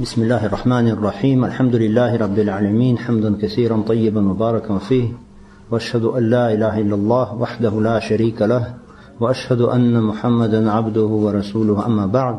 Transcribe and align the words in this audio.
بسم 0.00 0.22
الله 0.22 0.46
الرحمن 0.46 0.88
الرحيم 0.88 1.44
الحمد 1.44 1.74
لله 1.76 2.16
رب 2.16 2.38
العالمين 2.38 2.98
حمدا 2.98 3.36
كثيرا 3.42 3.82
طيبا 3.88 4.20
مباركا 4.20 4.78
فيه 4.78 5.08
واشهد 5.70 6.04
ان 6.04 6.30
لا 6.30 6.52
اله 6.52 6.78
الا 6.80 6.94
الله 6.94 7.34
وحده 7.34 7.70
لا 7.80 7.98
شريك 7.98 8.42
له 8.42 8.74
واشهد 9.20 9.60
ان 9.60 10.02
محمدا 10.02 10.70
عبده 10.70 11.02
ورسوله 11.02 11.86
اما 11.86 12.06
بعد 12.06 12.36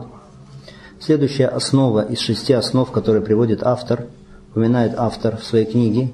Следующая 0.99 1.47
основа 1.47 1.99
из 1.99 2.20
шести 2.20 2.54
основ, 2.54 2.91
которые 2.91 3.21
приводит 3.21 3.62
автор, 3.63 4.06
упоминает 4.51 4.94
автор 4.96 5.35
в 5.35 5.44
своей 5.44 5.65
книге, 5.65 6.12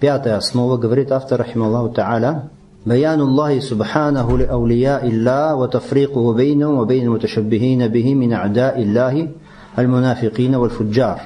пятая 0.00 0.36
основа, 0.36 0.78
говорит 0.78 1.12
автор, 1.12 1.38
рахималлаху 1.38 1.94
та'аля, 1.94 2.48
بيان 2.86 3.20
الله 3.20 3.60
سبحانه 3.60 4.38
لأولياء 4.38 5.06
الله 5.06 5.54
وتفريقه 5.54 6.32
بينهم 6.32 6.78
وبين 6.78 7.04
المتشبهين 7.04 7.88
به 7.88 8.14
من 8.14 8.32
أعداء 8.32 8.82
الله 8.82 9.28
аль-мунафикина 9.76 10.58
валь-фуджар. 10.58 11.22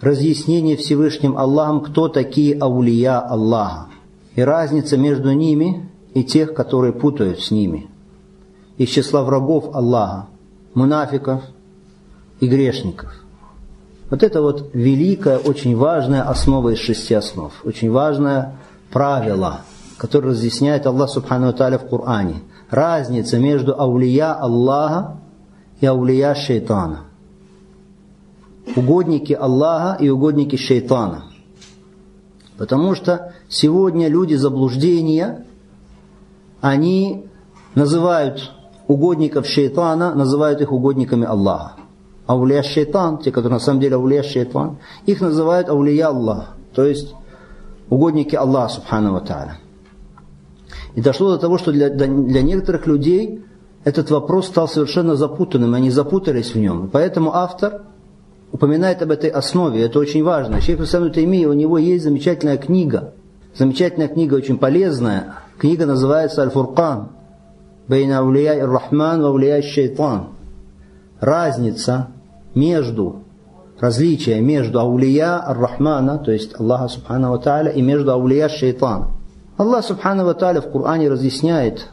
Разъяснение 0.00 0.76
Всевышним 0.76 1.38
Аллахом, 1.38 1.80
кто 1.80 2.08
такие 2.08 2.58
аулия 2.58 3.18
Аллаха. 3.18 3.86
И 4.34 4.42
разница 4.42 4.98
между 4.98 5.32
ними 5.32 5.88
и 6.12 6.22
тех, 6.22 6.52
которые 6.54 6.92
путают 6.92 7.40
с 7.40 7.50
ними. 7.50 7.88
Из 8.76 8.90
числа 8.90 9.22
врагов 9.22 9.74
Аллаха, 9.74 10.26
мунафиков 10.74 11.42
и 12.40 12.46
грешников. 12.46 13.12
Вот 14.10 14.22
это 14.22 14.42
вот 14.42 14.70
великая, 14.74 15.38
очень 15.38 15.74
важная 15.76 16.22
основа 16.22 16.70
из 16.70 16.78
шести 16.78 17.14
основ. 17.14 17.52
Очень 17.64 17.90
важное 17.90 18.56
правило, 18.92 19.62
которое 19.96 20.28
разъясняет 20.28 20.86
Аллах 20.86 21.10
Субхану 21.10 21.52
Таля 21.54 21.78
в 21.78 21.88
Коране. 21.88 22.42
Разница 22.70 23.38
между 23.38 23.74
аулия 23.80 24.32
Аллаха 24.34 25.16
и 25.80 25.86
аулия 25.86 26.34
шайтана 26.34 27.05
угодники 28.76 29.32
Аллаха 29.32 30.02
и 30.02 30.08
угодники 30.08 30.56
шайтана. 30.56 31.24
Потому 32.58 32.94
что 32.94 33.34
сегодня 33.48 34.08
люди 34.08 34.34
заблуждения, 34.34 35.46
они 36.60 37.26
называют 37.74 38.52
угодников 38.86 39.46
шайтана, 39.46 40.14
называют 40.14 40.60
их 40.60 40.72
угодниками 40.72 41.26
Аллаха. 41.26 41.72
Аулия 42.26 42.62
шайтан, 42.62 43.18
те, 43.18 43.30
которые 43.30 43.54
на 43.54 43.60
самом 43.60 43.80
деле 43.80 43.96
аулия 43.96 44.22
шайтан, 44.22 44.78
их 45.06 45.20
называют 45.20 45.68
аулия 45.68 46.08
Аллах, 46.08 46.56
то 46.74 46.84
есть 46.84 47.14
угодники 47.88 48.34
Аллаха, 48.34 48.74
субхану 48.74 49.20
та'аля. 49.20 49.58
И 50.94 51.00
дошло 51.00 51.30
до 51.30 51.38
того, 51.38 51.58
что 51.58 51.72
для, 51.72 51.90
для 51.90 52.42
некоторых 52.42 52.86
людей 52.86 53.44
этот 53.84 54.10
вопрос 54.10 54.46
стал 54.46 54.66
совершенно 54.66 55.14
запутанным, 55.14 55.74
они 55.74 55.90
запутались 55.90 56.54
в 56.54 56.58
нем. 56.58 56.88
Поэтому 56.92 57.34
автор 57.34 57.82
упоминает 58.56 59.02
об 59.02 59.10
этой 59.10 59.28
основе, 59.28 59.84
это 59.84 59.98
очень 59.98 60.24
важно. 60.24 60.62
Шейх 60.62 60.80
Исам 60.80 61.12
Таймия, 61.12 61.46
у 61.46 61.52
него 61.52 61.76
есть 61.76 62.04
замечательная 62.04 62.56
книга, 62.56 63.12
замечательная 63.54 64.08
книга, 64.08 64.34
очень 64.34 64.56
полезная. 64.56 65.34
Книга 65.58 65.84
называется 65.84 66.40
«Аль-Фуркан», 66.40 67.08
«Бейна 67.86 68.20
аулия 68.20 68.54
и 68.54 68.62
рахман 68.62 69.20
ва 69.20 69.28
аулия 69.28 69.60
шайтан». 69.60 70.28
Разница 71.20 72.08
между, 72.54 73.24
различие 73.78 74.40
между 74.40 74.80
аулия 74.80 75.46
ар-Рахмана, 75.46 76.18
то 76.18 76.32
есть 76.32 76.58
Аллаха 76.58 76.88
Субхану 76.88 77.32
Ва 77.32 77.38
Тааля, 77.38 77.70
и 77.70 77.82
между 77.82 78.10
аулия 78.10 78.48
шайтан. 78.48 79.08
Аллах 79.58 79.84
Субхану 79.84 80.24
Ва 80.24 80.32
Тааля 80.32 80.62
в 80.62 80.70
Коране 80.70 81.10
разъясняет 81.10 81.88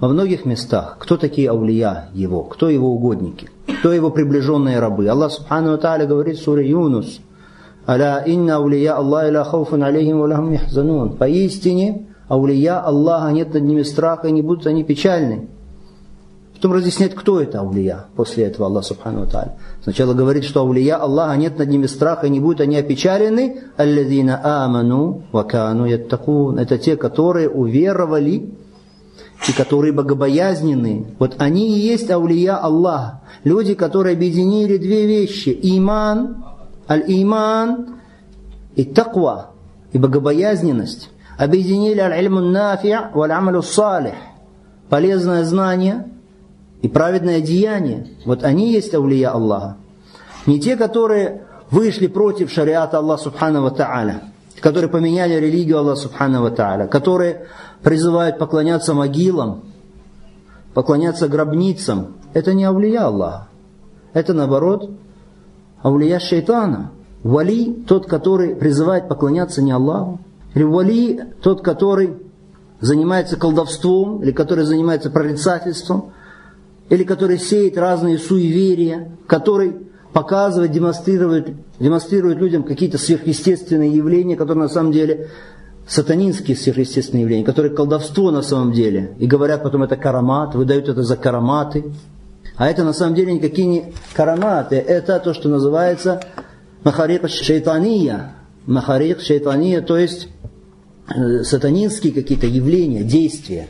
во 0.00 0.08
многих 0.08 0.44
местах, 0.44 0.96
кто 0.98 1.16
такие 1.16 1.50
аулия 1.50 2.08
его, 2.14 2.42
кто 2.42 2.68
его 2.68 2.88
угодники, 2.88 3.48
кто 3.80 3.92
его 3.92 4.10
приближенные 4.10 4.80
рабы. 4.80 5.06
Аллах 5.08 5.32
Субхану 5.32 5.78
Тааля 5.78 6.06
говорит 6.06 6.38
в 6.38 6.42
суре 6.42 6.68
Юнус, 6.68 7.20
«Аля 7.86 8.22
инна 8.26 8.56
аулия 8.56 8.96
Аллах 8.96 9.28
ила 9.28 9.44
хауфун 9.44 9.82
алейхим 9.82 10.18
ва 10.20 10.26
лахум 10.26 10.52
яхзанун». 10.52 11.16
Поистине, 11.16 12.06
аулия 12.28 12.80
Аллаха 12.80 13.30
нет 13.32 13.54
над 13.54 13.62
ними 13.62 13.82
страха 13.82 14.28
и 14.28 14.32
не 14.32 14.42
будут 14.42 14.66
они 14.66 14.84
печальны. 14.84 15.48
Потом 16.54 16.72
разъясняет, 16.72 17.14
кто 17.14 17.40
это 17.40 17.60
аулия. 17.60 18.06
После 18.16 18.44
этого 18.44 18.66
Аллах 18.66 18.84
Субхану 18.84 19.26
Тааля. 19.26 19.56
Сначала 19.82 20.14
говорит, 20.14 20.44
что 20.44 20.60
аулия 20.60 20.96
Аллаха 20.96 21.36
нет 21.36 21.58
над 21.58 21.68
ними 21.68 21.86
страха 21.86 22.26
и 22.26 22.30
не 22.30 22.40
будут 22.40 22.62
они 22.62 22.76
опечалены. 22.76 23.60
«Аллазина 23.76 24.40
аману 24.42 25.24
ва 25.30 25.42
кану 25.42 25.84
яттакун». 25.84 26.58
Это 26.58 26.78
те, 26.78 26.96
которые 26.96 27.50
уверовали 27.50 28.54
и 29.48 29.52
которые 29.52 29.92
богобоязненные, 29.92 31.06
вот 31.18 31.36
они 31.38 31.76
и 31.76 31.80
есть 31.80 32.10
аулия 32.10 32.56
Аллаха. 32.56 33.20
Люди, 33.42 33.74
которые 33.74 34.14
объединили 34.14 34.78
две 34.78 35.06
вещи. 35.06 35.58
Иман, 35.62 36.44
аль-иман 36.88 37.96
и 38.74 38.84
таква, 38.84 39.50
и 39.92 39.98
богобоязненность. 39.98 41.10
Объединили 41.36 42.00
аль-ильму 42.00 42.40
нафи' 42.40 43.12
валь-амалю 43.12 43.62
салих. 43.62 44.14
Полезное 44.88 45.44
знание 45.44 46.06
и 46.80 46.88
праведное 46.88 47.40
деяние. 47.40 48.08
Вот 48.24 48.44
они 48.44 48.72
есть 48.72 48.94
аулия 48.94 49.30
Аллаха. 49.30 49.76
Не 50.46 50.60
те, 50.60 50.76
которые 50.76 51.42
вышли 51.70 52.06
против 52.06 52.50
шариата 52.50 52.98
Аллаха 52.98 53.24
Субхану 53.24 53.70
Тааля, 53.70 54.22
которые 54.64 54.88
поменяли 54.88 55.34
религию 55.34 55.76
Аллаха 55.76 56.00
Субхану 56.00 56.50
Тааля, 56.50 56.86
которые 56.86 57.48
призывают 57.82 58.38
поклоняться 58.38 58.94
могилам, 58.94 59.64
поклоняться 60.72 61.28
гробницам, 61.28 62.14
это 62.32 62.54
не 62.54 62.64
аулия 62.64 63.04
Аллаха. 63.04 63.48
Это 64.14 64.32
наоборот 64.32 64.90
аулия 65.82 66.18
шайтана. 66.18 66.92
Вали 67.22 67.84
тот, 67.86 68.06
который 68.06 68.56
призывает 68.56 69.06
поклоняться 69.06 69.60
не 69.60 69.70
Аллаху. 69.70 70.20
Или 70.54 70.62
вали 70.62 71.20
тот, 71.42 71.60
который 71.60 72.16
занимается 72.80 73.36
колдовством, 73.36 74.22
или 74.22 74.32
который 74.32 74.64
занимается 74.64 75.10
прорицательством, 75.10 76.14
или 76.88 77.04
который 77.04 77.38
сеет 77.38 77.76
разные 77.76 78.16
суеверия, 78.16 79.12
который 79.26 79.88
показывает, 80.14 80.70
демонстрирует, 80.70 81.52
демонстрирует 81.80 82.38
людям 82.38 82.62
какие-то 82.62 82.96
сверхъестественные 82.96 83.94
явления, 83.94 84.36
которые 84.36 84.62
на 84.62 84.68
самом 84.70 84.92
деле 84.92 85.28
сатанинские 85.88 86.56
сверхъестественные 86.56 87.22
явления, 87.22 87.44
которые 87.44 87.74
колдовство 87.74 88.30
на 88.30 88.40
самом 88.40 88.72
деле, 88.72 89.16
и 89.18 89.26
говорят 89.26 89.64
потом 89.64 89.82
это 89.82 89.96
карамат, 89.96 90.54
выдают 90.54 90.88
это 90.88 91.02
за 91.02 91.16
караматы. 91.16 91.84
А 92.56 92.68
это 92.70 92.84
на 92.84 92.92
самом 92.92 93.16
деле 93.16 93.32
никакие 93.32 93.66
не 93.66 93.92
караматы, 94.14 94.76
это 94.76 95.18
то, 95.18 95.34
что 95.34 95.48
называется 95.48 96.22
махарик 96.84 97.28
шейтания. 97.28 98.36
Махарик 98.66 99.20
шейтания, 99.20 99.82
то 99.82 99.98
есть 99.98 100.28
э, 101.08 101.42
сатанинские 101.42 102.12
какие-то 102.12 102.46
явления, 102.46 103.02
действия 103.02 103.66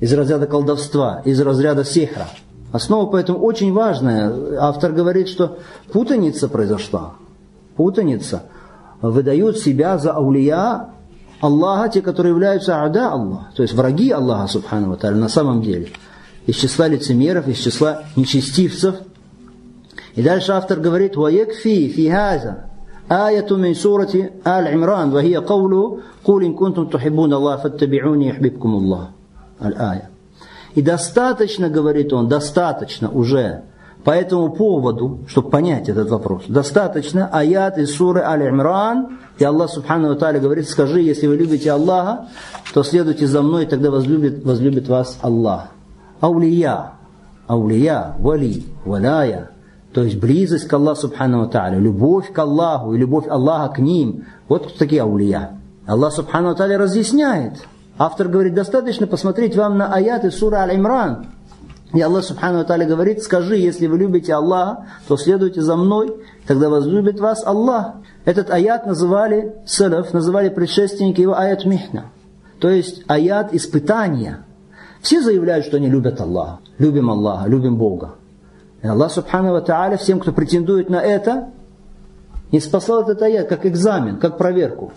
из 0.00 0.12
разряда 0.14 0.46
колдовства, 0.46 1.20
из 1.26 1.38
разряда 1.40 1.84
сехра. 1.84 2.28
Основа 2.74 3.08
поэтому 3.08 3.38
очень 3.38 3.72
важная. 3.72 4.58
Автор 4.58 4.90
говорит, 4.90 5.28
что 5.28 5.58
путаница 5.92 6.48
произошла. 6.48 7.12
Путаница. 7.76 8.42
Выдают 9.00 9.58
себя 9.58 9.96
за 9.96 10.10
аулия 10.10 10.88
Аллаха, 11.40 11.88
те, 11.88 12.02
которые 12.02 12.32
являются 12.32 12.82
ада 12.82 13.12
Аллаха, 13.12 13.46
то 13.54 13.62
есть 13.62 13.74
враги 13.74 14.10
Аллаха, 14.10 14.48
субхану 14.48 14.90
ва 14.90 15.10
на 15.12 15.28
самом 15.28 15.62
деле. 15.62 15.90
Из 16.46 16.56
числа 16.56 16.88
лицемеров, 16.88 17.46
из 17.46 17.58
числа 17.58 18.02
нечестивцев. 18.16 18.96
И 20.16 20.22
дальше 20.22 20.50
автор 20.50 20.80
говорит, 20.80 21.14
«Ваякфи 21.14 21.90
фихаза 21.90 22.64
аяту 23.08 23.56
мин 23.56 23.76
сурати 23.76 24.32
Аль-Имран, 24.44 25.12
вахия 25.12 25.42
кавлу, 25.42 26.00
кулин 26.24 26.54
кунтум 26.56 26.88
тухиббун 26.88 27.32
Аллах, 27.32 27.62
фаттабиуни, 27.62 28.24
яхбибкум 28.30 28.74
Аллах». 28.74 29.10
Аль-Ая. 29.60 30.10
И 30.74 30.82
достаточно, 30.82 31.68
говорит 31.68 32.12
он, 32.12 32.28
достаточно 32.28 33.08
уже 33.08 33.62
по 34.02 34.10
этому 34.10 34.52
поводу, 34.52 35.20
чтобы 35.28 35.50
понять 35.50 35.88
этот 35.88 36.10
вопрос, 36.10 36.44
достаточно 36.48 37.26
аят 37.28 37.78
из 37.78 37.94
суры 37.94 38.20
Аль-Имран, 38.20 39.18
и 39.38 39.44
Аллах 39.44 39.70
Субхану 39.70 40.14
Тааля 40.14 40.40
говорит, 40.40 40.68
скажи, 40.68 41.00
если 41.00 41.26
вы 41.26 41.36
любите 41.36 41.70
Аллаха, 41.70 42.28
то 42.72 42.82
следуйте 42.82 43.26
за 43.26 43.42
мной, 43.42 43.66
тогда 43.66 43.90
возлюбит, 43.90 44.44
возлюбит 44.44 44.88
вас 44.88 45.18
Аллах. 45.22 45.68
Аулия, 46.20 46.92
аулия, 47.46 48.14
вали, 48.18 48.64
валяя, 48.84 49.50
то 49.92 50.02
есть 50.02 50.18
близость 50.18 50.66
к 50.66 50.72
Аллаху 50.72 51.02
Субхану 51.02 51.48
Тааля, 51.48 51.78
любовь 51.78 52.32
к 52.32 52.38
Аллаху 52.38 52.94
и 52.94 52.98
любовь 52.98 53.26
Аллаха 53.28 53.74
к 53.74 53.78
ним. 53.78 54.24
Вот 54.48 54.76
такие 54.76 55.02
аулия. 55.02 55.60
Аллах 55.86 56.12
Субхану 56.12 56.54
Тааля 56.54 56.78
разъясняет. 56.78 57.54
Автор 57.96 58.28
говорит, 58.28 58.54
достаточно 58.54 59.06
посмотреть 59.06 59.56
вам 59.56 59.78
на 59.78 59.92
аяты 59.92 60.30
суры 60.30 60.56
Аль-Имран. 60.56 61.26
И 61.92 62.00
Аллах 62.00 62.24
Субхану 62.24 62.64
Тааля 62.64 62.86
говорит, 62.86 63.22
скажи, 63.22 63.56
если 63.56 63.86
вы 63.86 63.98
любите 63.98 64.34
Аллаха, 64.34 64.86
то 65.06 65.16
следуйте 65.16 65.60
за 65.62 65.76
мной, 65.76 66.12
тогда 66.44 66.68
возлюбит 66.68 67.20
вас 67.20 67.46
Аллах. 67.46 67.94
Этот 68.24 68.50
аят 68.50 68.84
называли 68.84 69.54
салаф, 69.64 70.12
называли 70.12 70.48
предшественники 70.48 71.20
его 71.20 71.38
аят 71.38 71.64
михна. 71.64 72.06
То 72.58 72.68
есть 72.68 73.04
аят 73.06 73.54
испытания. 73.54 74.44
Все 75.02 75.22
заявляют, 75.22 75.66
что 75.66 75.76
они 75.76 75.88
любят 75.88 76.20
Аллаха, 76.20 76.58
любим 76.78 77.10
Аллаха, 77.10 77.48
любим 77.48 77.76
Бога. 77.76 78.16
И 78.82 78.88
Аллах 78.88 79.12
Субхану 79.12 79.62
Тааля 79.62 79.96
всем, 79.96 80.18
кто 80.18 80.32
претендует 80.32 80.90
на 80.90 81.00
это, 81.00 81.50
не 82.50 82.58
спасал 82.58 83.02
этот 83.02 83.22
аят 83.22 83.48
как 83.48 83.66
экзамен, 83.66 84.18
как 84.18 84.36
проверку. 84.36 84.92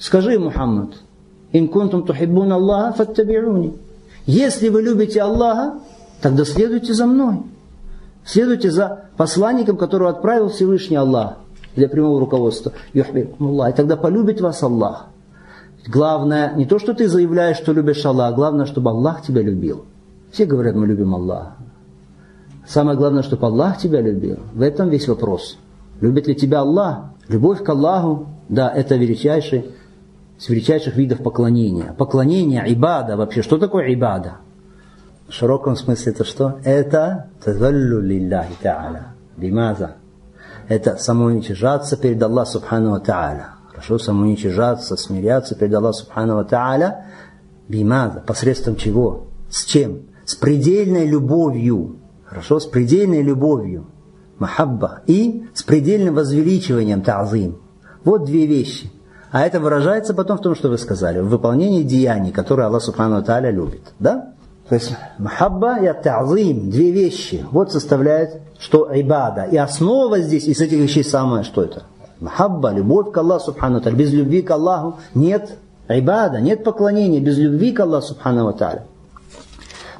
Скажи, 0.00 0.36
Мухаммад, 0.36 0.94
«Ин 1.52 1.68
кунтум 1.68 2.04
тухиббун 2.04 2.52
Аллаха, 2.52 3.02
фаттаби'уни». 3.02 3.76
Если 4.26 4.68
вы 4.68 4.82
любите 4.82 5.22
Аллаха, 5.22 5.80
тогда 6.20 6.44
следуйте 6.44 6.94
за 6.94 7.06
мной. 7.06 7.42
Следуйте 8.24 8.70
за 8.70 9.06
посланником, 9.16 9.76
которого 9.76 10.10
отправил 10.10 10.50
Всевышний 10.50 10.96
Аллах 10.96 11.38
для 11.74 11.88
прямого 11.88 12.20
руководства. 12.20 12.72
И 12.92 13.02
тогда 13.02 13.96
полюбит 13.96 14.40
вас 14.40 14.62
Аллах. 14.62 15.06
Главное, 15.88 16.54
не 16.54 16.66
то, 16.66 16.78
что 16.78 16.92
ты 16.94 17.08
заявляешь, 17.08 17.56
что 17.56 17.72
любишь 17.72 18.04
Аллах, 18.04 18.34
главное, 18.34 18.66
чтобы 18.66 18.90
Аллах 18.90 19.22
тебя 19.22 19.42
любил. 19.42 19.84
Все 20.30 20.44
говорят, 20.44 20.76
мы 20.76 20.86
любим 20.86 21.14
Аллаха. 21.14 21.56
Самое 22.68 22.96
главное, 22.96 23.22
чтобы 23.22 23.46
Аллах 23.46 23.78
тебя 23.78 24.00
любил. 24.00 24.36
В 24.52 24.62
этом 24.62 24.90
весь 24.90 25.08
вопрос. 25.08 25.56
Любит 26.00 26.28
ли 26.28 26.36
тебя 26.36 26.60
Аллах? 26.60 27.06
Любовь 27.28 27.64
к 27.64 27.68
Аллаху, 27.68 28.26
да, 28.48 28.70
это 28.70 28.96
величайший, 28.96 29.64
с 30.40 30.48
величайших 30.48 30.96
видов 30.96 31.22
поклонения. 31.22 31.92
Поклонение, 31.92 32.64
ибада 32.66 33.16
вообще. 33.16 33.42
Что 33.42 33.58
такое 33.58 33.92
ибада? 33.92 34.38
В 35.28 35.32
широком 35.32 35.76
смысле 35.76 36.12
это 36.12 36.24
что? 36.24 36.58
Это 36.64 37.26
тазаллю 37.44 38.00
лилляхи 38.00 38.54
та'аля. 38.62 39.08
Бимаза. 39.36 39.96
Это 40.66 40.96
самоуничижаться 40.96 41.96
перед 41.98 42.22
Аллахом 42.22 42.52
Субхану 42.52 42.96
Та'аля. 43.00 43.48
Хорошо, 43.68 43.98
самоуничижаться, 43.98 44.96
смиряться 44.96 45.54
перед 45.54 45.74
Аллахом 45.74 46.04
Субхану 46.04 46.42
Та'аля. 46.44 47.04
Бимаза. 47.68 48.24
Посредством 48.26 48.76
чего? 48.76 49.26
С 49.50 49.64
чем? 49.64 50.04
С 50.24 50.34
предельной 50.36 51.06
любовью. 51.06 51.96
Хорошо, 52.24 52.60
с 52.60 52.66
предельной 52.66 53.22
любовью. 53.22 53.86
Махабба. 54.38 55.00
И 55.06 55.44
с 55.52 55.62
предельным 55.62 56.14
возвеличиванием 56.14 57.02
та'зим. 57.02 57.56
Вот 58.04 58.24
две 58.24 58.46
вещи. 58.46 58.90
А 59.30 59.42
это 59.42 59.60
выражается 59.60 60.12
потом 60.12 60.38
в 60.38 60.42
том, 60.42 60.54
что 60.54 60.68
вы 60.68 60.78
сказали, 60.78 61.20
в 61.20 61.28
выполнении 61.28 61.82
деяний, 61.82 62.32
которые 62.32 62.66
Аллах 62.66 62.82
Субхану 62.82 63.22
Тааля 63.22 63.50
любит. 63.50 63.92
Да? 63.98 64.32
То 64.68 64.74
есть 64.74 64.94
махабба 65.18 65.78
и 65.78 65.86
та'зим, 66.02 66.70
две 66.70 66.90
вещи. 66.90 67.44
Вот 67.50 67.72
составляет, 67.72 68.40
что 68.58 68.88
ибада. 68.92 69.44
И 69.44 69.56
основа 69.56 70.20
здесь 70.20 70.46
из 70.46 70.60
этих 70.60 70.78
вещей 70.78 71.04
самое, 71.04 71.44
что 71.44 71.62
это? 71.62 71.84
Махабба, 72.20 72.72
любовь 72.72 73.12
к 73.12 73.16
Аллаху 73.18 73.46
Субхану 73.46 73.80
Тааля. 73.80 73.96
Без 73.96 74.12
любви 74.12 74.42
к 74.42 74.50
Аллаху 74.50 74.98
нет 75.14 75.58
ибада, 75.88 76.40
нет 76.40 76.64
поклонения. 76.64 77.20
Без 77.20 77.38
любви 77.38 77.72
к 77.72 77.80
Аллаху 77.80 78.08
Субхану 78.08 78.52
Тааля. 78.52 78.84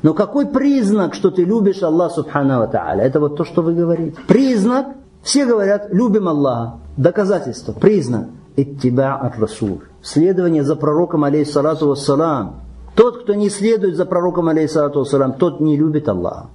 Но 0.03 0.15
какой 0.15 0.47
признак, 0.47 1.15
что 1.15 1.31
ты 1.31 1.44
любишь 1.44 1.83
Аллаха 1.83 2.17
Субхану 2.17 2.67
Тааля? 2.69 3.05
Это 3.05 3.21
вот 3.21 3.37
то, 3.37 3.44
что 3.44 3.62
вы 3.62 3.75
говорите. 3.75 4.17
Признак, 4.26 4.87
все 5.23 5.47
говорят, 5.47 5.88
любим 5.93 6.29
Аллаха. 6.29 6.79
Доказательство, 6.97 7.73
признак. 7.73 8.26
Иттиба 8.56 9.14
ат-Расул. 9.14 9.82
Следование 10.02 10.64
за 10.64 10.76
пророком, 10.76 11.25
алейхиссалату 11.25 11.88
вассалам. 11.88 12.62
Тот, 12.94 13.23
кто 13.23 13.35
не 13.35 13.50
следует 13.50 13.97
за 13.97 14.06
пророком, 14.06 14.49
алейхиссалату 14.49 15.00
вассалам, 15.00 15.35
тот 15.35 15.61
не 15.61 15.76
любит 15.76 16.08
Аллаха. 16.08 16.49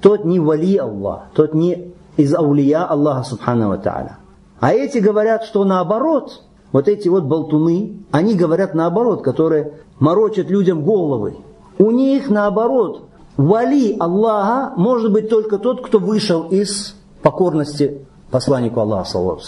Тот 0.00 0.24
не 0.24 0.40
вали 0.40 0.76
Аллах, 0.76 1.24
тот 1.34 1.54
не 1.54 1.92
из 2.16 2.34
аулия 2.34 2.84
Аллаха 2.84 3.22
Субхану 3.22 3.78
Тааля. 3.78 4.18
А 4.60 4.72
эти 4.72 4.98
говорят, 4.98 5.44
что 5.44 5.64
наоборот, 5.64 6.42
вот 6.72 6.88
эти 6.88 7.08
вот 7.08 7.24
болтуны, 7.24 8.04
они 8.10 8.34
говорят 8.34 8.74
наоборот, 8.74 9.22
которые 9.22 9.80
морочат 9.98 10.50
людям 10.50 10.84
головы. 10.84 11.36
У 11.78 11.90
них 11.90 12.28
наоборот, 12.28 13.04
вали 13.36 13.96
Аллаха 13.98 14.72
может 14.76 15.12
быть 15.12 15.28
только 15.28 15.58
тот, 15.58 15.84
кто 15.84 15.98
вышел 15.98 16.42
из 16.48 16.94
покорности 17.22 18.06
посланнику 18.30 18.80
Аллаха, 18.80 19.08
саллаху 19.08 19.40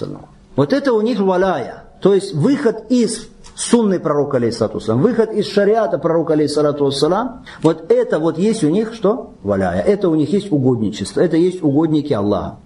Вот 0.57 0.73
это 0.73 0.93
у 0.93 1.01
них 1.01 1.21
валяя. 1.21 1.85
То 2.01 2.15
есть 2.15 2.35
выход 2.35 2.85
из 2.91 3.29
сунны 3.55 3.99
пророка, 3.99 4.37
алейхиссалату 4.37 4.81
выход 4.97 5.33
из 5.33 5.49
шариата 5.49 5.99
пророка, 5.99 6.35
алейхиссалату 6.35 6.93
вот 7.63 7.91
это 7.91 8.19
вот 8.19 8.39
есть 8.39 8.65
у 8.65 8.69
них 8.69 8.95
что? 8.95 9.33
Валяя. 9.43 9.81
Это 9.83 10.09
у 10.09 10.15
них 10.15 10.33
есть 10.33 10.53
угодничество. 10.53 11.21
Это 11.21 11.37
есть 11.37 11.63
угодники 11.63 12.13
Аллаха. 12.13 12.59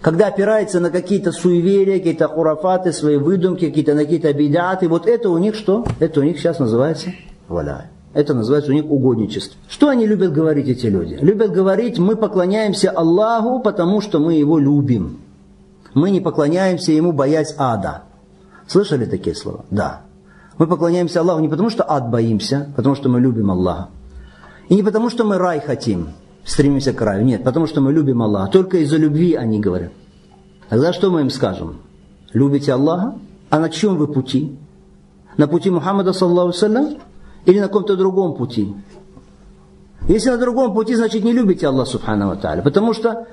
Когда 0.00 0.28
опирается 0.28 0.78
на 0.78 0.90
какие-то 0.90 1.32
суеверия, 1.32 1.98
какие-то 1.98 2.28
хурафаты, 2.28 2.92
свои 2.92 3.16
выдумки, 3.16 3.66
какие-то 3.66 3.94
на 3.94 4.04
какие-то 4.04 4.32
бидаты, 4.32 4.88
вот 4.88 5.06
это 5.06 5.30
у 5.30 5.38
них 5.38 5.54
что? 5.56 5.84
Это 5.98 6.20
у 6.20 6.22
них 6.22 6.38
сейчас 6.38 6.58
называется 6.58 7.10
валяя. 7.48 7.90
Это 8.14 8.32
называется 8.32 8.70
у 8.70 8.74
них 8.74 8.84
угодничество. 8.90 9.58
Что 9.68 9.88
они 9.88 10.06
любят 10.06 10.32
говорить, 10.32 10.68
эти 10.68 10.86
люди? 10.86 11.18
Любят 11.20 11.50
говорить, 11.50 11.98
мы 11.98 12.16
поклоняемся 12.16 12.90
Аллаху, 12.90 13.60
потому 13.60 14.00
что 14.00 14.18
мы 14.18 14.34
Его 14.34 14.58
любим. 14.58 15.20
Мы 15.96 16.10
не 16.10 16.20
поклоняемся 16.20 16.92
Ему, 16.92 17.12
боясь 17.12 17.54
ада. 17.56 18.02
Слышали 18.66 19.06
такие 19.06 19.34
слова? 19.34 19.64
Да. 19.70 20.02
Мы 20.58 20.66
поклоняемся 20.66 21.20
Аллаху 21.20 21.40
не 21.40 21.48
потому, 21.48 21.70
что 21.70 21.90
ад 21.90 22.10
боимся, 22.10 22.70
потому 22.76 22.94
что 22.94 23.08
мы 23.08 23.18
любим 23.18 23.50
Аллаха. 23.50 23.88
И 24.68 24.74
не 24.74 24.82
потому, 24.82 25.08
что 25.08 25.24
мы 25.24 25.38
рай 25.38 25.58
хотим, 25.58 26.10
стремимся 26.44 26.92
к 26.92 27.00
раю. 27.00 27.24
Нет, 27.24 27.44
потому 27.44 27.66
что 27.66 27.80
мы 27.80 27.94
любим 27.94 28.20
Аллаха. 28.20 28.52
Только 28.52 28.76
из-за 28.78 28.98
любви 28.98 29.36
они 29.36 29.58
говорят. 29.58 29.92
Тогда 30.68 30.92
что 30.92 31.10
мы 31.10 31.22
им 31.22 31.30
скажем? 31.30 31.78
Любите 32.34 32.74
Аллаха? 32.74 33.14
А 33.48 33.58
на 33.58 33.70
чем 33.70 33.96
вы 33.96 34.06
пути? 34.06 34.54
На 35.38 35.48
пути 35.48 35.70
Мухаммада, 35.70 36.12
саллаху 36.12 36.52
саллям? 36.52 36.98
или 37.46 37.58
на 37.58 37.68
каком-то 37.68 37.96
другом 37.96 38.34
пути. 38.34 38.74
Если 40.08 40.28
на 40.28 40.36
другом 40.36 40.74
пути, 40.74 40.94
значит 40.94 41.24
не 41.24 41.32
любите 41.32 41.66
Аллаха 41.66 41.92
Субхану 41.92 42.36
Тааля. 42.36 42.60
Потому 42.60 42.92
что 42.92 43.26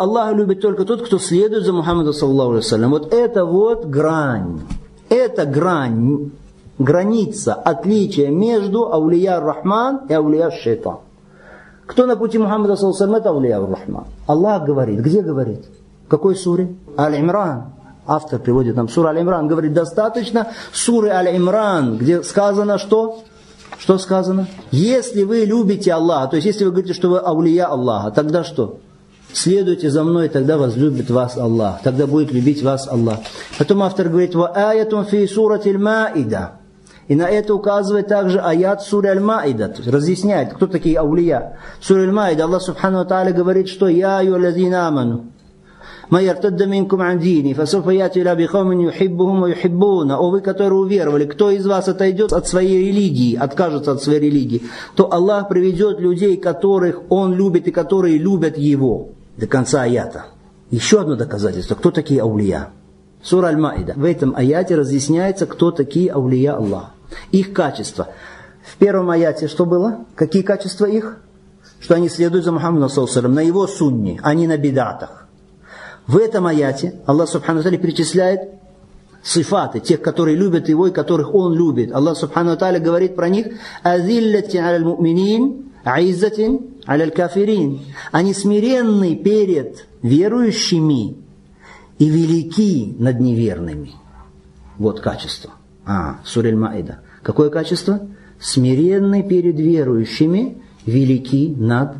Аллах 0.00 0.32
любит 0.32 0.62
только 0.62 0.86
тот, 0.86 1.02
кто 1.04 1.18
следует 1.18 1.62
за 1.64 1.74
Мухаммадом 1.74 2.14
Саллаху 2.14 2.52
Алейхиссалям. 2.52 2.90
Вот 2.90 3.12
это 3.12 3.44
вот 3.44 3.84
грань. 3.84 4.62
Это 5.10 5.44
грань, 5.44 6.30
граница, 6.78 7.52
отличие 7.52 8.30
между 8.30 8.90
Аулия 8.90 9.38
Рахман 9.40 10.06
и 10.08 10.14
Аулия 10.14 10.50
Шайтан. 10.50 11.00
Кто 11.84 12.06
на 12.06 12.16
пути 12.16 12.38
Мухаммада 12.38 12.76
Саллаху 12.76 13.12
это 13.12 13.28
Аулия 13.28 13.60
Рахман. 13.60 14.04
Аллах 14.26 14.64
говорит. 14.64 15.00
Где 15.00 15.20
говорит? 15.20 15.66
В 16.06 16.08
какой 16.08 16.34
суре? 16.34 16.74
Аль-Имран. 16.96 17.64
Автор 18.06 18.40
приводит 18.40 18.76
нам 18.76 18.88
сура 18.88 19.08
Аль-Имран. 19.08 19.48
Говорит, 19.48 19.74
достаточно 19.74 20.46
суры 20.72 21.10
Аль-Имран, 21.10 21.98
где 21.98 22.22
сказано, 22.22 22.78
что 22.78 23.18
что 23.78 23.98
сказано? 23.98 24.46
Если 24.70 25.24
вы 25.24 25.44
любите 25.44 25.92
Аллаха, 25.92 26.28
то 26.30 26.36
есть 26.36 26.46
если 26.46 26.64
вы 26.64 26.70
говорите, 26.70 26.94
что 26.94 27.10
вы 27.10 27.18
аулия 27.18 27.66
Аллаха, 27.66 28.10
тогда 28.10 28.44
что? 28.44 28.78
Следуйте 29.32 29.90
за 29.90 30.04
мной, 30.04 30.28
тогда 30.28 30.58
возлюбит 30.58 31.10
вас 31.10 31.36
Аллах. 31.36 31.80
Тогда 31.82 32.06
будет 32.06 32.32
любить 32.32 32.62
вас 32.62 32.88
Аллах. 32.88 33.18
Потом 33.58 33.82
автор 33.82 34.08
говорит, 34.08 34.34
«Ва 34.34 34.48
аятун 34.48 35.04
фи 35.04 35.26
суратиль 35.26 35.78
маида». 35.78 36.60
И 37.10 37.16
на 37.16 37.28
это 37.28 37.56
указывает 37.56 38.06
также 38.06 38.38
аят 38.38 38.82
сури 38.82 39.08
Аль-Маида, 39.08 39.74
разъясняет, 39.84 40.54
кто 40.54 40.68
такие 40.68 40.96
аулия. 40.96 41.58
Сури 41.80 42.02
Аль-Маида, 42.02 42.44
Аллах 42.44 42.62
Субхану 42.62 43.04
Тааля 43.04 43.32
говорит, 43.32 43.68
что 43.68 43.88
«Я 43.88 44.20
ю 44.20 44.36
аману». 44.36 45.24
«Ма 46.08 46.22
яртадда 46.22 46.66
минкум 46.66 47.00
ан 47.02 47.18
дини, 47.18 47.52
фасофа 47.52 47.90
яти 47.90 48.18
ля 48.20 48.36
бихомин 48.36 48.78
юхиббухум 48.78 49.46
юхиббуна». 49.46 50.18
О 50.18 50.30
вы, 50.30 50.40
которые 50.40 50.78
уверовали, 50.78 51.24
кто 51.24 51.50
из 51.50 51.66
вас 51.66 51.88
отойдет 51.88 52.32
от 52.32 52.46
своей 52.46 52.88
религии, 52.88 53.36
откажется 53.36 53.90
от 53.90 54.02
своей 54.02 54.20
религии, 54.20 54.62
то 54.94 55.12
Аллах 55.12 55.48
приведет 55.48 55.98
людей, 55.98 56.36
которых 56.36 57.02
Он 57.10 57.34
любит 57.34 57.66
и 57.66 57.72
которые 57.72 58.18
любят 58.18 58.56
Его. 58.56 59.10
До 59.40 59.46
конца 59.46 59.82
аята. 59.82 60.26
Еще 60.70 61.00
одно 61.00 61.16
доказательство. 61.16 61.74
Кто 61.74 61.90
такие 61.90 62.20
аулия? 62.20 62.68
Сура 63.22 63.46
Аль-Маида. 63.46 63.94
В 63.96 64.04
этом 64.04 64.36
аяте 64.36 64.74
разъясняется, 64.74 65.46
кто 65.46 65.70
такие 65.70 66.12
аулия 66.12 66.56
Аллаха. 66.56 66.90
Их 67.32 67.54
качество. 67.54 68.08
В 68.62 68.76
первом 68.76 69.08
аяте 69.08 69.48
что 69.48 69.64
было? 69.64 70.04
Какие 70.14 70.42
качества 70.42 70.84
их? 70.84 71.16
Что 71.80 71.94
они 71.94 72.10
следуют 72.10 72.44
за 72.44 72.52
Мухаммадом, 72.52 73.34
на 73.34 73.40
его 73.40 73.66
сунне, 73.66 74.20
а 74.22 74.34
не 74.34 74.46
на 74.46 74.58
бедатах. 74.58 75.26
В 76.06 76.18
этом 76.18 76.46
аяте 76.46 76.96
Аллах 77.06 77.30
Субхану 77.30 77.62
Тали 77.62 77.78
перечисляет 77.78 78.50
сифаты, 79.22 79.80
тех, 79.80 80.02
которые 80.02 80.36
любят 80.36 80.68
его 80.68 80.88
и 80.88 80.92
которых 80.92 81.34
он 81.34 81.54
любит. 81.54 81.94
Аллах 81.94 82.18
Субхану 82.18 82.58
Тали 82.58 82.78
говорит 82.78 83.16
про 83.16 83.30
них 83.30 83.46
«Азиллати 83.82 84.58
аль 84.58 84.84
муминин, 84.84 85.72
аиззатин 85.82 86.69
аль 86.86 87.10
кафирин». 87.10 87.80
Они 88.12 88.34
смиренны 88.34 89.16
перед 89.16 89.86
верующими 90.02 91.16
и 91.98 92.08
велики 92.08 92.94
над 92.98 93.20
неверными. 93.20 93.92
Вот 94.78 95.00
качество. 95.00 95.52
А, 95.84 96.20
Сурель 96.24 96.56
Маида. 96.56 97.00
Какое 97.22 97.50
качество? 97.50 98.00
Смиренный 98.40 99.22
перед 99.22 99.58
верующими, 99.60 100.62
велики 100.86 101.54
над 101.56 101.96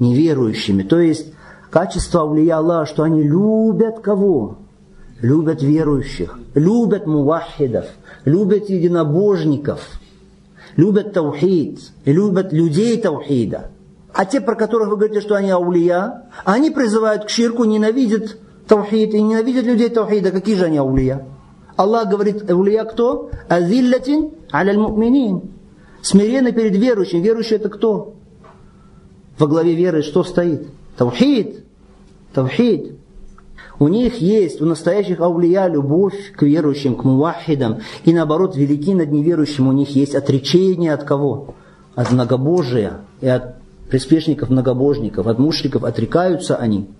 неверующими. 0.00 0.82
То 0.82 0.98
есть 0.98 1.34
Качество 1.74 2.20
Аулия 2.20 2.58
Аллаха, 2.58 2.86
что 2.86 3.02
они 3.02 3.24
любят 3.24 3.98
кого? 3.98 4.58
Любят 5.20 5.60
верующих, 5.60 6.38
любят 6.54 7.04
мувахидов, 7.04 7.86
любят 8.24 8.70
единобожников, 8.70 9.80
любят 10.76 11.12
таухид, 11.14 11.80
любят 12.04 12.52
людей 12.52 12.96
таухида. 13.00 13.72
А 14.14 14.24
те, 14.24 14.40
про 14.40 14.54
которых 14.54 14.88
вы 14.90 14.96
говорите, 14.96 15.20
что 15.20 15.34
они 15.34 15.50
аулия, 15.50 16.28
они 16.44 16.70
призывают 16.70 17.24
к 17.24 17.30
ширку, 17.30 17.64
ненавидят 17.64 18.38
таухид 18.68 19.12
и 19.12 19.20
ненавидят 19.20 19.64
людей 19.64 19.88
таухида, 19.88 20.30
какие 20.30 20.54
же 20.54 20.66
они 20.66 20.78
аулия? 20.78 21.26
Аллах 21.76 22.08
говорит, 22.08 22.48
аулия 22.48 22.84
кто? 22.84 23.30
Азиллатин 23.48 24.30
аляль 24.52 24.78
муминин. 24.78 25.50
Смиренно 26.00 26.52
перед 26.52 26.76
верующим. 26.76 27.22
Верующий 27.22 27.56
это 27.56 27.68
кто? 27.68 28.14
Во 29.36 29.48
главе 29.48 29.74
веры 29.74 30.02
что 30.02 30.22
стоит? 30.22 30.68
Таухид. 30.96 31.64
Таухид. 32.32 32.92
У 33.80 33.88
них 33.88 34.20
есть, 34.20 34.62
у 34.62 34.64
настоящих 34.64 35.18
аулия, 35.18 35.66
любовь 35.66 36.32
к 36.36 36.42
верующим, 36.42 36.94
к 36.94 37.02
мувахидам. 37.02 37.80
И 38.04 38.12
наоборот, 38.12 38.54
велики 38.54 38.94
над 38.94 39.10
неверующим 39.10 39.66
у 39.66 39.72
них 39.72 39.96
есть 39.96 40.14
отречение 40.14 40.92
от 40.92 41.02
кого? 41.02 41.56
От 41.96 42.12
многобожия 42.12 43.00
и 43.20 43.26
от 43.26 43.63
приспешников 43.94 44.50
многобожников, 44.50 45.28
от 45.28 45.38
мушриков 45.38 45.84
отрекаются 45.84 46.56
они. 46.56 46.90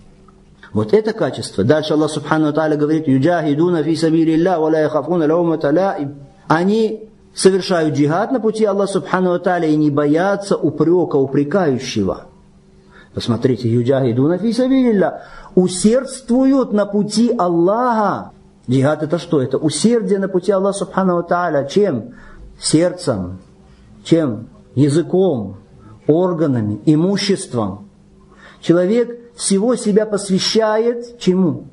Вот 0.71 0.93
это 0.93 1.11
качество. 1.11 1.65
Дальше 1.65 1.91
Аллах 1.91 2.09
Субхану 2.09 2.53
Тааля 2.53 2.77
говорит, 2.77 3.05
«Юджахидуна 3.05 3.83
фи 3.83 3.97
сабирилля, 3.97 4.57
ва 4.57 4.67
ла 4.67 4.79
яхафуна 4.79 5.25
лаумата 5.25 5.73
лаиб». 5.73 6.13
Они 6.47 7.09
совершают 7.33 7.95
джихад 7.95 8.31
на 8.31 8.39
пути 8.39 8.63
Аллаха 8.63 8.93
Субхану 8.93 9.37
Тааля 9.39 9.67
и 9.67 9.75
не 9.75 9.91
боятся 9.91 10.55
упрека 10.55 11.17
упрекающего. 11.17 12.27
Посмотрите, 13.13 13.67
юджахидуна 13.67 14.37
фи 14.37 14.53
сабилилля. 14.53 15.23
Усердствуют 15.53 16.71
на 16.71 16.85
пути 16.85 17.35
Аллаха. 17.37 18.31
Джихад 18.69 19.03
это 19.03 19.17
что? 19.17 19.41
Это 19.41 19.57
усердие 19.57 20.19
на 20.19 20.29
пути 20.29 20.53
Аллаха 20.53 20.77
Субхану 20.77 21.21
Тааля. 21.23 21.65
Чем? 21.65 22.13
Сердцем. 22.57 23.39
Чем? 24.05 24.47
Языком, 24.75 25.57
органами, 26.07 26.81
имуществом. 26.85 27.89
Человек 28.61 29.35
всего 29.35 29.75
себя 29.75 30.05
посвящает 30.05 31.19
чему? 31.19 31.65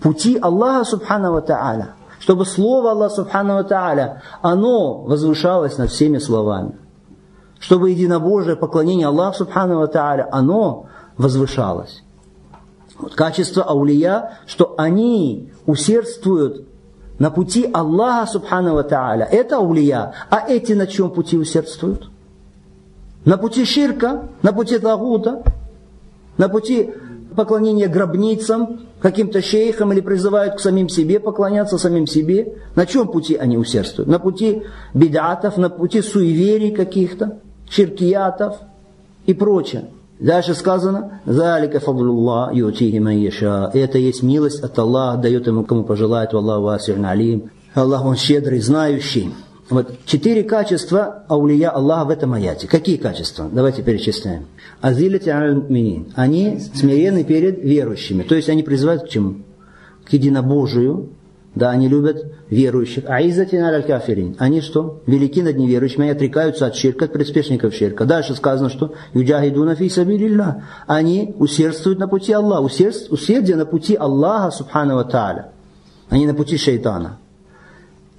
Пути 0.00 0.38
Аллаха 0.38 0.84
Субхану 0.84 1.40
Тааля. 1.40 1.94
Чтобы 2.18 2.44
слово 2.44 2.92
Аллаха 2.92 3.14
Субхану 3.14 3.62
Тааля, 3.64 4.22
оно 4.42 5.02
возвышалось 5.02 5.78
над 5.78 5.90
всеми 5.90 6.18
словами 6.18 6.74
чтобы 7.58 7.90
единобожие 7.90 8.56
поклонение 8.56 9.06
Аллаху 9.06 9.38
Субхану 9.38 9.86
Тааля, 9.88 10.28
оно 10.30 10.86
возвышалось. 11.16 12.02
Вот 12.98 13.14
качество 13.14 13.62
аулия, 13.62 14.38
что 14.46 14.74
они 14.78 15.52
усердствуют 15.66 16.66
на 17.18 17.30
пути 17.30 17.68
Аллаха 17.72 18.30
Субхану 18.30 18.82
Тааля. 18.84 19.24
Это 19.24 19.56
аулия. 19.56 20.14
А 20.30 20.48
эти 20.48 20.72
на 20.72 20.86
чем 20.86 21.10
пути 21.10 21.36
усердствуют? 21.36 22.10
На 23.26 23.36
пути 23.38 23.64
ширка, 23.64 24.28
на 24.42 24.52
пути 24.52 24.78
тагута, 24.78 25.42
на 26.38 26.48
пути 26.48 26.90
поклонения 27.34 27.88
гробницам, 27.88 28.80
каким-то 29.00 29.42
шейхам 29.42 29.92
или 29.92 30.00
призывают 30.00 30.54
к 30.54 30.60
самим 30.60 30.88
себе 30.88 31.18
поклоняться 31.18 31.76
самим 31.76 32.06
себе. 32.06 32.54
На 32.76 32.86
чем 32.86 33.08
пути 33.08 33.34
они 33.34 33.58
усердствуют? 33.58 34.08
На 34.08 34.20
пути 34.20 34.62
бедатов, 34.94 35.56
на 35.56 35.68
пути 35.68 36.02
суеверий 36.02 36.70
каких-то 36.70 37.40
ширкиятов 37.68 38.58
и 39.26 39.34
прочее. 39.34 39.86
Дальше 40.20 40.54
сказано, 40.54 41.20
«Залика 41.26 41.80
фадлуллах 41.80 42.54
ютихи 42.54 42.96
яша». 42.96 43.70
Это 43.74 43.98
есть 43.98 44.22
милость 44.22 44.62
от 44.62 44.78
Аллаха, 44.78 45.18
дает 45.18 45.46
ему, 45.48 45.64
кому 45.64 45.82
пожелает, 45.82 46.32
Аллах 46.32 46.62
васир 46.62 47.04
алим. 47.04 47.50
Аллах, 47.74 48.04
Он 48.04 48.16
щедрый, 48.16 48.60
знающий. 48.60 49.30
Вот 49.68 50.04
четыре 50.04 50.44
качества 50.44 51.24
аулия 51.28 51.70
Аллаха 51.70 52.06
в 52.06 52.10
этом 52.10 52.34
аяте. 52.34 52.68
Какие 52.68 52.96
качества? 52.98 53.48
Давайте 53.50 53.82
перечисляем. 53.82 54.46
Азилити 54.80 55.30
минин. 55.68 56.12
Они 56.14 56.60
смирены 56.74 57.24
перед 57.24 57.62
верующими. 57.64 58.22
То 58.22 58.36
есть 58.36 58.48
они 58.48 58.62
призывают 58.62 59.04
к 59.04 59.08
чему? 59.08 59.36
К 60.04 60.12
единобожию, 60.12 61.10
да, 61.56 61.70
они 61.70 61.88
любят 61.88 62.32
верующих. 62.48 63.04
А 63.08 63.26
изатин 63.26 63.62
аль 63.62 63.82
кафирин. 63.82 64.36
Они 64.38 64.60
что? 64.60 65.02
Велики 65.06 65.42
над 65.42 65.56
неверующими, 65.56 66.02
они 66.02 66.12
отрекаются 66.12 66.66
от 66.66 66.76
ширка, 66.76 67.06
от 67.06 67.12
приспешников 67.12 67.74
ширка. 67.74 68.04
Дальше 68.04 68.36
сказано, 68.36 68.70
что 68.70 68.94
юджахидуна 69.14 69.74
фи 69.74 69.88
сабилилля. 69.88 70.64
Они 70.86 71.34
усердствуют 71.38 71.98
на 71.98 72.06
пути 72.06 72.32
Аллаха. 72.32 72.62
Усердие 73.10 73.56
на 73.56 73.66
пути 73.66 73.96
Аллаха, 73.96 74.50
субхану 74.52 75.02
тааля. 75.04 75.50
Они 76.08 76.26
на 76.26 76.34
пути 76.34 76.56
шайтана. 76.56 77.18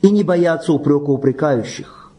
И 0.02 0.12
не 0.12 0.24
боятся 0.24 0.74
упрека 0.74 1.10
упрекающих. 1.10 2.12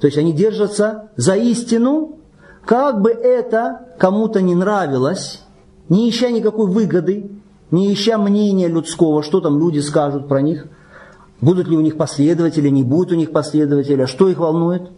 То 0.00 0.06
есть 0.06 0.18
они 0.18 0.32
держатся 0.32 1.10
за 1.16 1.36
истину, 1.36 2.18
как 2.64 3.00
бы 3.00 3.10
это 3.10 3.94
кому-то 3.98 4.42
не 4.42 4.54
нравилось, 4.54 5.42
не 5.88 6.10
ища 6.10 6.30
никакой 6.30 6.66
выгоды, 6.66 7.30
не 7.70 7.92
ища 7.92 8.18
мнения 8.18 8.68
людского, 8.68 9.22
что 9.22 9.40
там 9.40 9.58
люди 9.58 9.78
скажут 9.78 10.28
про 10.28 10.42
них, 10.42 10.66
будут 11.40 11.68
ли 11.68 11.76
у 11.76 11.80
них 11.80 11.96
последователи, 11.96 12.68
не 12.68 12.82
будут 12.82 13.12
у 13.12 13.14
них 13.16 13.32
последователи, 13.32 14.02
а 14.02 14.06
что 14.06 14.28
их 14.28 14.38
волнует? 14.38 14.90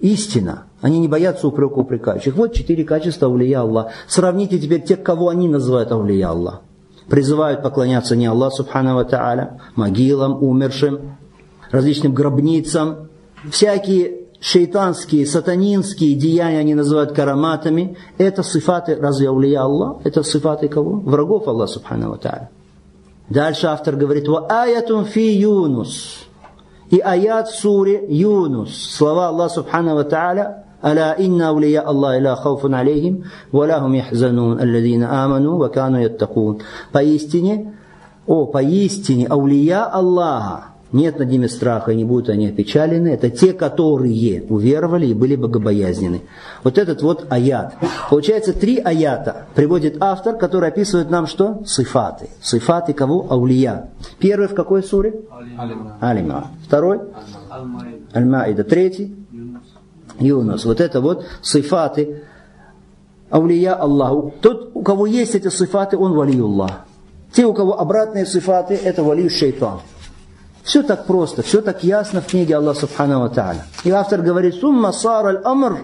Истина. 0.00 0.64
Они 0.80 0.98
не 0.98 1.06
боятся 1.06 1.46
упрека 1.46 1.74
упрекающих. 1.74 2.34
Вот 2.34 2.54
четыре 2.54 2.82
качества 2.82 3.28
Аулия 3.28 3.60
Аллах. 3.60 3.92
Сравните 4.08 4.58
теперь 4.58 4.82
тех, 4.82 5.02
кого 5.02 5.28
они 5.28 5.48
называют 5.48 5.92
Аулия 5.92 6.30
Аллах. 6.30 6.62
Призывают 7.08 7.62
поклоняться 7.62 8.16
не 8.16 8.26
Аллаху 8.26 8.56
Субхану 8.56 9.04
Тааля, 9.04 9.60
могилам, 9.76 10.42
умершим, 10.42 11.16
различным 11.71 12.13
гробницам, 12.13 13.09
всякие 13.51 14.27
шейтанские, 14.39 15.25
сатанинские 15.25 16.15
деяния 16.15 16.59
они 16.59 16.75
называют 16.75 17.13
караматами. 17.13 17.97
Это 18.17 18.43
сифаты, 18.43 18.95
разве 18.95 19.29
аулия 19.29 19.61
Аллах? 19.61 19.97
Это 20.03 20.23
сифаты 20.23 20.67
кого? 20.67 20.99
Врагов 20.99 21.47
Аллаха 21.47 21.73
Субхану 21.73 22.17
Тааля. 22.17 22.49
Дальше 23.29 23.67
автор 23.67 23.95
говорит, 23.95 24.27
«Ва 24.27 24.47
аятун 24.47 25.05
фи 25.05 25.33
Юнус». 25.35 26.23
И 26.89 26.99
аят 26.99 27.49
в 27.49 27.59
суре 27.59 28.05
Юнус. 28.07 28.95
Слова 28.95 29.27
Аллаха 29.27 29.55
Субхану 29.55 30.03
Тааля, 30.03 30.63
ألا 30.85 31.19
إن 31.19 31.41
أولياء 31.41 31.91
الله 31.91 32.17
لا 32.17 32.35
خوف 32.35 32.73
عليهم 32.73 33.21
ولا 33.53 33.79
هم 33.79 33.95
يحزنون 33.95 34.59
الذين 34.61 35.03
آمنوا 35.03 35.65
وكانوا 35.65 35.99
يتقون 35.99 36.57
поистине 36.93 37.73
о 38.27 38.45
поистине 38.45 39.25
аулия 39.25 39.85
Аллаха 39.85 40.70
нет 40.92 41.18
над 41.18 41.28
ними 41.28 41.46
страха, 41.46 41.92
и 41.92 41.96
не 41.96 42.04
будут 42.04 42.28
они 42.28 42.48
опечалены. 42.48 43.08
Это 43.08 43.30
те, 43.30 43.52
которые 43.52 44.42
уверовали 44.48 45.06
и 45.06 45.14
были 45.14 45.36
богобоязнены. 45.36 46.22
Вот 46.62 46.78
этот 46.78 47.02
вот 47.02 47.26
аят. 47.30 47.74
Получается, 48.10 48.52
три 48.52 48.78
аята 48.78 49.46
приводит 49.54 49.96
автор, 50.00 50.36
который 50.36 50.68
описывает 50.68 51.10
нам 51.10 51.26
что? 51.26 51.62
Сифаты. 51.66 52.28
Сифаты 52.40 52.92
кого? 52.92 53.26
Аулия. 53.30 53.90
Первый 54.18 54.48
в 54.48 54.54
какой 54.54 54.82
суре? 54.82 55.14
Алима. 56.00 56.50
Второй? 56.66 57.00
Аль-Маида. 58.14 58.64
Третий? 58.64 59.16
Юнус. 60.18 60.64
Вот 60.64 60.80
это 60.80 61.00
вот 61.00 61.24
сифаты 61.40 62.22
аулия 63.30 63.74
Аллаху. 63.74 64.34
Тот, 64.40 64.70
у 64.74 64.82
кого 64.82 65.06
есть 65.06 65.34
эти 65.34 65.48
сифаты, 65.48 65.96
он 65.96 66.12
валиюллах. 66.12 66.84
Те, 67.32 67.46
у 67.46 67.54
кого 67.54 67.80
обратные 67.80 68.26
сифаты, 68.26 68.74
это 68.74 69.02
валию 69.02 69.30
шейтан. 69.30 69.80
Все 70.63 70.83
так 70.83 71.05
просто, 71.05 71.43
все 71.43 71.61
так 71.61 71.83
ясно 71.83 72.21
в 72.21 72.27
книге 72.27 72.57
Аллаха 72.57 72.81
Субхану 72.81 73.29
Тааля. 73.29 73.63
И 73.83 73.91
автор 73.91 74.21
говорит, 74.21 74.55
«Сумма 74.55 74.91
сара 74.91 75.29
аль-амр 75.29 75.77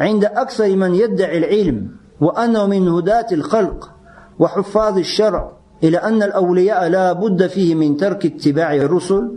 عند 0.00 0.24
أكثر 0.24 0.76
من 0.76 0.94
يدعي 0.94 1.38
العلم 1.38 1.90
وأنه 2.20 2.66
من 2.66 2.88
هداة 2.88 3.26
الخلق 3.32 3.90
وحفاظ 4.38 4.98
الشرع 4.98 5.52
إلى 5.82 5.98
أن 5.98 6.22
الأولياء 6.22 6.88
لا 6.88 7.12
بد 7.12 7.46
فيه 7.46 7.74
من 7.74 7.96
ترك 7.96 8.26
اتباع 8.26 8.74
الرسل 8.74 9.30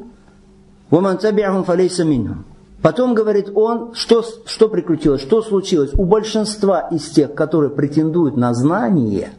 ومن 0.92 1.18
تبعهم 1.18 1.64
فليس 1.64 2.02
منهم 2.02 2.44
Потом 2.82 3.14
говорит 3.14 3.50
он, 3.56 3.94
что, 3.94 4.26
что 4.46 4.68
прикрутилось, 4.68 5.22
что 5.22 5.42
случилось. 5.42 5.94
У 5.94 6.04
большинства 6.04 6.82
из 6.92 7.10
тех, 7.12 7.34
которые 7.34 7.70
претендуют 7.70 8.36
на 8.36 8.54
знание, 8.54 9.30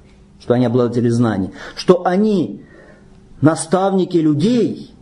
что 0.41 0.55
они 0.55 0.65
обладатели 0.65 1.11
знаний, 1.11 1.51
что 1.77 2.07
они 2.07 2.63
наставники 3.43 4.17
людей, 4.17 4.95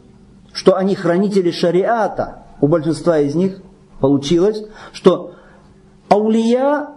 что 0.57 0.77
они 0.77 0.95
хранители 0.95 1.51
шариата. 1.51 2.45
У 2.61 2.69
большинства 2.69 3.19
из 3.19 3.35
них 3.35 3.61
получилось, 4.01 4.63
что 4.93 5.33
аулия 6.09 6.89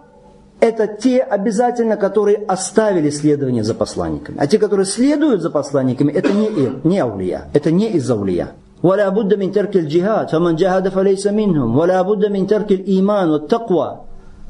это 0.60 0.86
те 0.86 1.20
обязательно, 1.20 1.96
которые 1.96 2.36
оставили 2.36 3.10
следование 3.10 3.62
за 3.62 3.74
посланниками. 3.74 4.38
А 4.38 4.46
те, 4.46 4.58
которые 4.58 4.86
следуют 4.86 5.42
за 5.42 5.50
посланниками, 5.50 6.10
это 6.12 6.32
не, 6.32 6.50
не 6.82 6.98
аулия, 6.98 7.48
это 7.52 7.70
не 7.70 7.90
из 7.90 8.10
аулия. 8.10 8.54
ولا 8.82 9.08
بد 9.08 9.34
من 9.34 9.52
ترك 9.52 9.76
الجهاد 9.76 10.28
فمن 10.28 10.56
جاهد 10.56 10.88
فليس 10.88 11.26
منهم 11.26 11.78
ولا 11.78 12.02
بد 12.02 12.26
من 12.30 12.46
ترك 12.46 12.72
الإيمان 12.72 13.30
والتقوى 13.30 14.00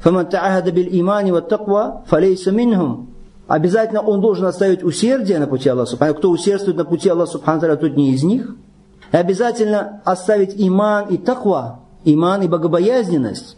فمن 0.01 0.29
تعهد 0.29 0.75
بالإيمان 0.75 1.33
والتقوى 1.33 2.03
فليس 2.07 2.49
منهم 2.49 3.07
Обязательно 3.49 4.01
он 4.01 4.21
должен 4.21 4.47
оставить 4.47 4.83
усердие 4.83 5.39
на 5.39 5.47
пути 5.47 5.69
Аллаха 5.69 6.13
Кто 6.15 6.31
усердствует 6.31 6.77
на 6.77 6.85
пути 6.85 7.09
Аллаха 7.09 7.31
Субхану 7.31 7.77
тот 7.77 7.97
не 7.97 8.13
из 8.13 8.25
них. 8.25 8.57
И 9.12 9.18
обязательно 9.18 10.02
оставить 10.06 10.54
иман 10.56 11.08
и 11.10 11.18
таква, 11.18 11.80
иман 12.06 12.44
и 12.44 12.48
богобоязненность. 12.48 13.58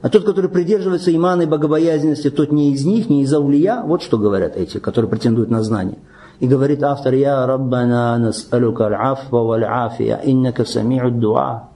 А 0.00 0.08
тот, 0.08 0.24
который 0.24 0.50
придерживается 0.50 1.14
имана 1.14 1.42
и 1.42 1.46
богобоязненности, 1.46 2.30
тот 2.30 2.52
не 2.52 2.72
из 2.72 2.84
них, 2.84 3.08
не 3.08 3.22
из 3.22 3.32
аулия. 3.32 3.82
Вот 3.82 4.02
что 4.02 4.18
говорят 4.18 4.56
эти, 4.56 4.78
которые 4.78 5.10
претендуют 5.10 5.50
на 5.50 5.62
знание. 5.62 5.98
И 6.40 6.46
говорит 6.46 6.84
автор, 6.84 7.14
«Я 7.14 7.44
Раббана 7.46 8.16
нас'алука 8.18 8.84
аль-афва 8.84 9.38
валь-афия, 9.38 10.20
иннака 10.22 10.62
сами'у 10.62 11.10
дуа». 11.10 11.68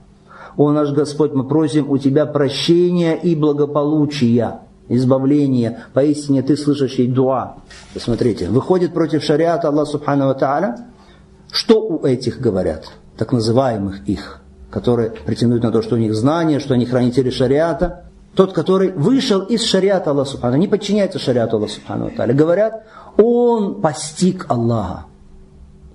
О 0.55 0.71
наш 0.71 0.91
Господь, 0.91 1.33
мы 1.33 1.45
просим 1.45 1.89
у 1.89 1.97
Тебя 1.97 2.25
прощения 2.25 3.15
и 3.15 3.35
благополучия, 3.35 4.59
избавления. 4.87 5.85
Поистине 5.93 6.43
Ты 6.43 6.55
слышащий 6.55 7.07
дуа. 7.07 7.55
Посмотрите, 7.93 8.47
выходит 8.47 8.93
против 8.93 9.23
шариата 9.23 9.67
Аллах 9.67 9.87
Субхану 9.87 10.31
Та'аля. 10.31 10.77
Что 11.51 11.81
у 11.81 12.05
этих 12.05 12.39
говорят, 12.39 12.85
так 13.23 13.31
называемых 13.31 14.05
их, 14.05 14.41
которые 14.69 15.11
претендуют 15.11 15.63
на 15.63 15.71
то, 15.71 15.81
что 15.81 15.95
у 15.95 15.97
них 15.97 16.13
знания, 16.13 16.59
что 16.59 16.73
они 16.73 16.85
хранители 16.85 17.29
шариата. 17.29 18.03
Тот, 18.35 18.51
который 18.51 18.91
вышел 18.91 19.39
из 19.41 19.63
шариата 19.63 20.11
Аллаха 20.11 20.31
Субхану, 20.31 20.57
не 20.57 20.67
подчиняется 20.67 21.19
шариату 21.19 21.55
Аллаха 21.55 21.73
Субхану 21.73 22.05
Ва 22.05 22.09
Та'аля. 22.09 22.33
Говорят, 22.33 22.83
он 23.17 23.81
постиг 23.81 24.45
Аллаха. 24.49 25.05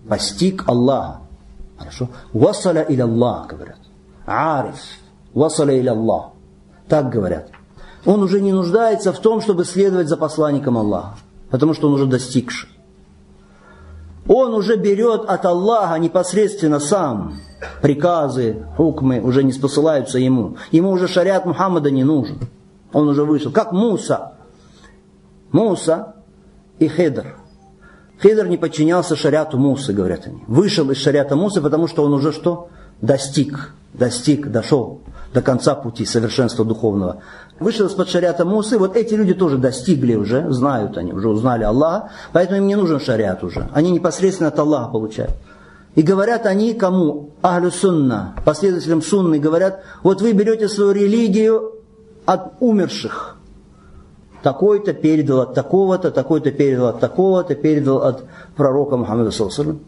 Постиг 0.08 0.64
Аллаха. 0.66 1.20
Хорошо? 1.76 2.08
Васаля 2.32 2.82
иля 2.88 3.04
Аллах, 3.04 3.46
говорят 3.48 3.76
ариф, 4.28 4.80
васаля 5.34 5.78
иля 5.78 5.92
Аллах. 5.92 6.30
Так 6.88 7.10
говорят. 7.10 7.50
Он 8.06 8.22
уже 8.22 8.40
не 8.40 8.52
нуждается 8.52 9.12
в 9.12 9.18
том, 9.18 9.42
чтобы 9.42 9.66
следовать 9.66 10.08
за 10.08 10.16
посланником 10.16 10.78
Аллаха, 10.78 11.16
потому 11.50 11.74
что 11.74 11.88
он 11.88 11.94
уже 11.94 12.06
достигший. 12.06 12.70
Он 14.28 14.54
уже 14.54 14.76
берет 14.76 15.24
от 15.26 15.44
Аллаха 15.46 15.98
непосредственно 15.98 16.80
сам. 16.80 17.40
Приказы, 17.80 18.66
хукмы 18.76 19.20
уже 19.20 19.42
не 19.42 19.52
спосылаются 19.52 20.18
ему. 20.18 20.58
Ему 20.70 20.90
уже 20.90 21.08
шариат 21.08 21.46
Мухаммада 21.46 21.90
не 21.90 22.04
нужен. 22.04 22.38
Он 22.92 23.08
уже 23.08 23.24
вышел. 23.24 23.50
Как 23.50 23.72
Муса. 23.72 24.34
Муса 25.50 26.14
и 26.78 26.88
Хедр. 26.88 27.36
Хедр 28.20 28.46
не 28.46 28.58
подчинялся 28.58 29.16
шариату 29.16 29.58
Мусы, 29.58 29.92
говорят 29.92 30.26
они. 30.26 30.44
Вышел 30.46 30.90
из 30.90 30.98
шариата 30.98 31.34
Мусы, 31.34 31.62
потому 31.62 31.88
что 31.88 32.04
он 32.04 32.12
уже 32.12 32.32
что? 32.32 32.68
Достиг 33.00 33.72
достиг, 33.92 34.48
дошел 34.48 35.00
до 35.32 35.42
конца 35.42 35.74
пути 35.74 36.04
совершенства 36.04 36.64
духовного. 36.64 37.22
Вышел 37.60 37.86
из-под 37.86 38.08
шариата 38.08 38.44
Мусы, 38.44 38.78
вот 38.78 38.96
эти 38.96 39.14
люди 39.14 39.34
тоже 39.34 39.58
достигли 39.58 40.14
уже, 40.14 40.50
знают 40.50 40.96
они, 40.96 41.12
уже 41.12 41.28
узнали 41.28 41.64
Аллаха, 41.64 42.10
поэтому 42.32 42.58
им 42.58 42.66
не 42.66 42.76
нужен 42.76 43.00
шариат 43.00 43.42
уже. 43.42 43.68
Они 43.72 43.90
непосредственно 43.90 44.48
от 44.48 44.58
Аллаха 44.58 44.90
получают. 44.90 45.32
И 45.94 46.02
говорят 46.02 46.46
они 46.46 46.74
кому? 46.74 47.30
Ахлю 47.42 47.70
сунна, 47.70 48.36
последователям 48.44 49.02
сунны, 49.02 49.38
говорят, 49.38 49.82
вот 50.02 50.22
вы 50.22 50.32
берете 50.32 50.68
свою 50.68 50.92
религию 50.92 51.72
от 52.24 52.52
умерших. 52.60 53.36
Такой-то 54.42 54.92
передал 54.92 55.40
от 55.40 55.54
такого-то, 55.54 56.12
такой-то 56.12 56.52
передал 56.52 56.88
от 56.88 57.00
такого-то, 57.00 57.56
передал 57.56 57.98
от 57.98 58.24
пророка 58.56 58.96
Мухаммада 58.96 59.32
Салсалам. 59.32 59.80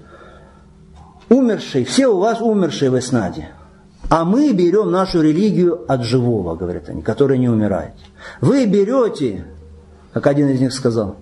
Умершие, 1.29 1.85
все 1.85 2.09
у 2.09 2.19
вас 2.19 2.41
умершие 2.41 2.91
в 2.91 2.99
Эснаде. 2.99 3.51
А 4.11 4.25
мы 4.25 4.53
берем 4.53 4.91
нашу 4.91 5.23
религию 5.23 5.85
от 5.87 6.03
живого, 6.03 6.57
говорят 6.57 6.89
они, 6.89 7.01
который 7.01 7.39
не 7.39 7.49
умирает. 7.49 7.93
Вы 8.41 8.67
берете, 8.67 9.45
как 10.13 10.27
один 10.27 10.49
из 10.49 10.61
них 10.61 10.73
сказал, 10.73 11.15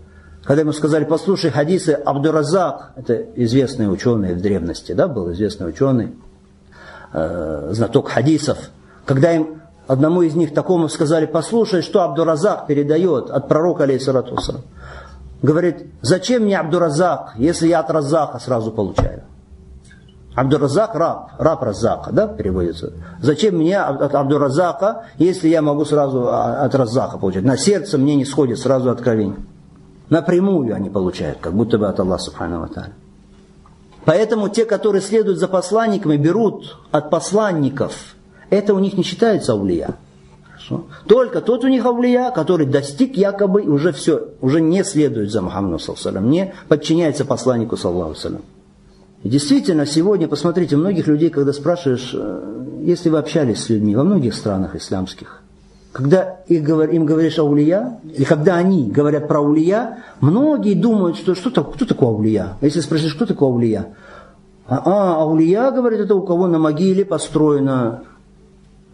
когда 0.42 0.62
ему 0.62 0.72
сказали, 0.72 1.04
послушай 1.04 1.50
хадисы 1.50 1.90
Абдуразак, 1.90 2.92
это 2.96 3.26
известный 3.36 3.92
ученый 3.92 4.34
в 4.34 4.40
древности, 4.40 4.92
да, 4.92 5.06
был 5.06 5.30
известный 5.32 5.68
ученый, 5.68 6.14
э, 7.12 7.68
знаток 7.72 8.08
хадисов, 8.08 8.56
когда 9.04 9.32
им 9.32 9.60
одному 9.86 10.22
из 10.22 10.34
них 10.34 10.54
такому 10.54 10.88
сказали, 10.88 11.26
послушай, 11.26 11.82
что 11.82 12.02
Абдуразак 12.04 12.66
передает 12.66 13.28
от 13.28 13.48
пророка, 13.48 13.82
алейхиссалату 13.82 14.38
Говорит, 15.42 15.88
зачем 16.00 16.44
мне 16.44 16.58
Абдуразак, 16.58 17.34
если 17.36 17.68
я 17.68 17.80
от 17.80 17.90
Разака 17.90 18.38
сразу 18.38 18.70
получаю? 18.70 19.24
Абдуразак 20.34 20.94
раб, 20.94 21.30
раб 21.38 21.62
Разака, 21.62 22.12
да, 22.12 22.28
переводится. 22.28 22.92
Зачем 23.20 23.56
мне 23.56 23.78
от 23.78 24.14
Абдуразака, 24.14 25.06
если 25.18 25.48
я 25.48 25.62
могу 25.62 25.84
сразу 25.84 26.28
а, 26.28 26.64
от 26.64 26.74
Разака 26.74 27.18
получать? 27.18 27.44
На 27.44 27.56
сердце 27.56 27.98
мне 27.98 28.14
не 28.14 28.24
сходит 28.24 28.58
сразу 28.58 28.90
откровение. 28.90 29.38
Напрямую 30.10 30.74
они 30.74 30.90
получают, 30.90 31.38
как 31.40 31.54
будто 31.54 31.78
бы 31.78 31.88
от 31.88 31.98
Аллаха 32.00 32.22
Субхану 32.22 32.60
Ва 32.60 32.68
Поэтому 34.04 34.48
те, 34.48 34.64
которые 34.64 35.02
следуют 35.02 35.38
за 35.38 35.48
посланниками, 35.48 36.16
берут 36.16 36.78
от 36.92 37.10
посланников. 37.10 38.14
Это 38.48 38.72
у 38.74 38.78
них 38.78 38.96
не 38.96 39.02
считается 39.02 39.52
аулия. 39.52 39.96
Хорошо? 40.44 40.84
Только 41.06 41.40
тот 41.40 41.64
у 41.64 41.68
них 41.68 41.84
аулия, 41.84 42.30
который 42.30 42.66
достиг 42.66 43.16
якобы, 43.16 43.62
уже 43.62 43.92
все, 43.92 44.28
уже 44.40 44.60
не 44.60 44.82
следует 44.84 45.30
за 45.30 45.42
Мухаммадом, 45.42 46.30
не 46.30 46.54
подчиняется 46.68 47.24
посланнику, 47.24 47.76
саллаху. 47.76 48.14
И 49.22 49.28
действительно, 49.28 49.84
сегодня, 49.84 50.28
посмотрите, 50.28 50.76
многих 50.76 51.06
людей, 51.06 51.30
когда 51.30 51.52
спрашиваешь, 51.52 52.14
э, 52.14 52.64
если 52.82 53.08
вы 53.08 53.18
общались 53.18 53.64
с 53.64 53.68
людьми 53.68 53.96
во 53.96 54.04
многих 54.04 54.34
странах 54.34 54.76
исламских, 54.76 55.42
когда 55.92 56.36
им 56.46 57.04
говоришь 57.04 57.38
аулия, 57.38 57.98
или 58.04 58.24
когда 58.24 58.56
они 58.56 58.88
говорят 58.88 59.26
про 59.26 59.38
аулия, 59.38 60.04
многие 60.20 60.74
думают, 60.74 61.16
что 61.16 61.34
что 61.34 61.50
-то, 61.50 61.72
кто 61.72 61.84
такой 61.84 62.08
аулия? 62.08 62.56
А 62.60 62.64
если 62.64 62.80
спросишь, 62.80 63.14
кто 63.14 63.26
такой 63.26 63.48
аулия? 63.48 63.94
А, 64.68 64.82
а 64.84 65.22
аулия, 65.22 65.70
говорит, 65.72 66.00
это 66.00 66.14
у 66.14 66.22
кого 66.22 66.46
на 66.46 66.58
могиле 66.58 67.04
построено 67.04 68.02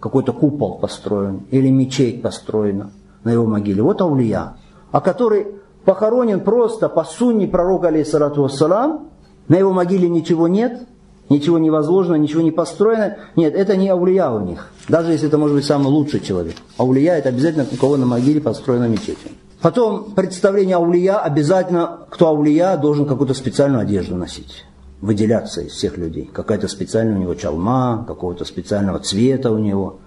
какой-то 0.00 0.32
купол 0.32 0.78
построен, 0.78 1.42
или 1.50 1.68
мечеть 1.68 2.22
построена 2.22 2.90
на 3.24 3.30
его 3.30 3.46
могиле. 3.46 3.82
Вот 3.82 4.00
аулия. 4.00 4.54
А 4.92 5.00
который 5.00 5.46
похоронен 5.84 6.40
просто 6.40 6.88
по 6.88 7.04
сунне 7.04 7.46
пророка, 7.48 7.88
алейхиссалату 7.88 8.42
вассалам, 8.42 9.08
на 9.48 9.56
его 9.56 9.72
могиле 9.72 10.08
ничего 10.08 10.48
нет, 10.48 10.86
ничего 11.28 11.58
не 11.58 11.70
возложено, 11.70 12.16
ничего 12.16 12.42
не 12.42 12.50
построено. 12.50 13.16
Нет, 13.36 13.54
это 13.54 13.76
не 13.76 13.88
аулия 13.88 14.30
у 14.30 14.40
них. 14.40 14.70
Даже 14.88 15.12
если 15.12 15.28
это 15.28 15.38
может 15.38 15.56
быть 15.56 15.64
самый 15.64 15.88
лучший 15.88 16.20
человек. 16.20 16.56
Аулия 16.76 17.16
это 17.16 17.30
обязательно 17.30 17.66
у 17.70 17.76
кого 17.76 17.96
на 17.96 18.06
могиле 18.06 18.40
построена 18.40 18.88
мечеть. 18.88 19.18
Потом 19.60 20.12
представление 20.12 20.76
аулия, 20.76 21.16
обязательно 21.16 22.00
кто 22.10 22.28
аулия 22.28 22.76
должен 22.76 23.06
какую-то 23.06 23.34
специальную 23.34 23.80
одежду 23.80 24.16
носить. 24.16 24.64
Выделяться 25.00 25.62
из 25.62 25.72
всех 25.72 25.96
людей. 25.96 26.30
Какая-то 26.32 26.68
специальная 26.68 27.16
у 27.16 27.20
него 27.20 27.34
чалма, 27.34 28.04
какого-то 28.06 28.44
специального 28.44 28.98
цвета 28.98 29.50
у 29.50 29.58
него. 29.58 30.00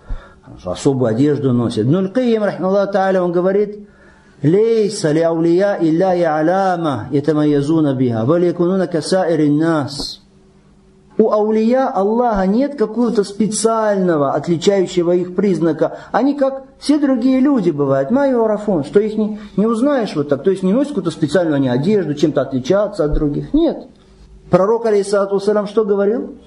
Особую 0.63 1.09
одежду 1.09 1.53
носит. 1.53 1.85
Ну, 1.85 2.09
Каим, 2.09 2.43
он 2.43 3.31
говорит, 3.31 3.87
ليس 4.42 5.06
لأولياء 5.06 5.88
الله 5.88 6.26
علامة 6.26 7.06
يتميزون 7.12 7.92
بها 7.92 8.24
بل 8.24 8.44
يكونون 8.44 8.84
كسائر 8.84 9.40
الناس 9.40 10.22
у 11.18 11.30
аулия 11.30 11.88
Аллаха 11.88 12.46
нет 12.46 12.76
какого-то 12.76 13.22
специального, 13.22 14.32
отличающего 14.32 15.12
их 15.12 15.36
признака. 15.36 15.98
Они 16.10 16.34
как 16.34 16.64
все 16.78 16.98
другие 16.98 17.38
люди 17.38 17.70
бывают. 17.70 18.10
Майо 18.10 18.44
Арафон, 18.44 18.82
что 18.82 18.98
их 18.98 19.18
не, 19.18 19.38
не 19.56 19.66
узнаешь 19.66 20.16
вот 20.16 20.30
так. 20.30 20.42
То 20.42 20.50
есть 20.50 20.62
не 20.62 20.72
носят 20.72 20.88
какую-то 20.88 21.10
специальную 21.10 21.56
они 21.56 21.68
одежду, 21.68 22.14
чем-то 22.14 22.40
отличаться 22.40 23.04
от 23.04 23.12
других. 23.12 23.52
Нет. 23.52 23.88
Пророк, 24.50 24.86
алейсалату 24.86 25.38
салам, 25.38 25.66
что 25.66 25.84
говорил? 25.84 26.38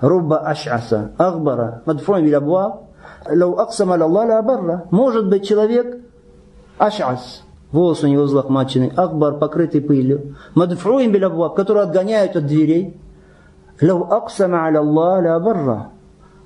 Рубба 0.00 0.38
аш'аса, 0.38 1.12
ахбара, 1.18 1.82
мадфуан 1.84 2.24
билябуа, 2.24 2.82
лау 3.28 3.58
аксама 3.58 3.96
Аллах 3.96 4.90
Может 4.90 5.28
быть 5.28 5.46
человек 5.46 6.02
أشعث. 6.77 7.43
Волосы 7.71 8.05
у 8.05 8.09
него 8.09 8.23
взлохмачены. 8.23 8.91
أغبر, 8.95 9.37
покрытый 9.37 9.81
пылью. 9.81 10.35
مدفوع 10.55 11.11
بالأبواب, 11.11 11.55
который 11.55 11.83
отгоняют 11.83 12.35
от 12.35 12.45
дверей. 12.45 12.99
لو 13.81 14.11
أقسم 14.11 14.65
على 14.65 14.79
الله 14.79 15.43
لأبره. 15.43 15.89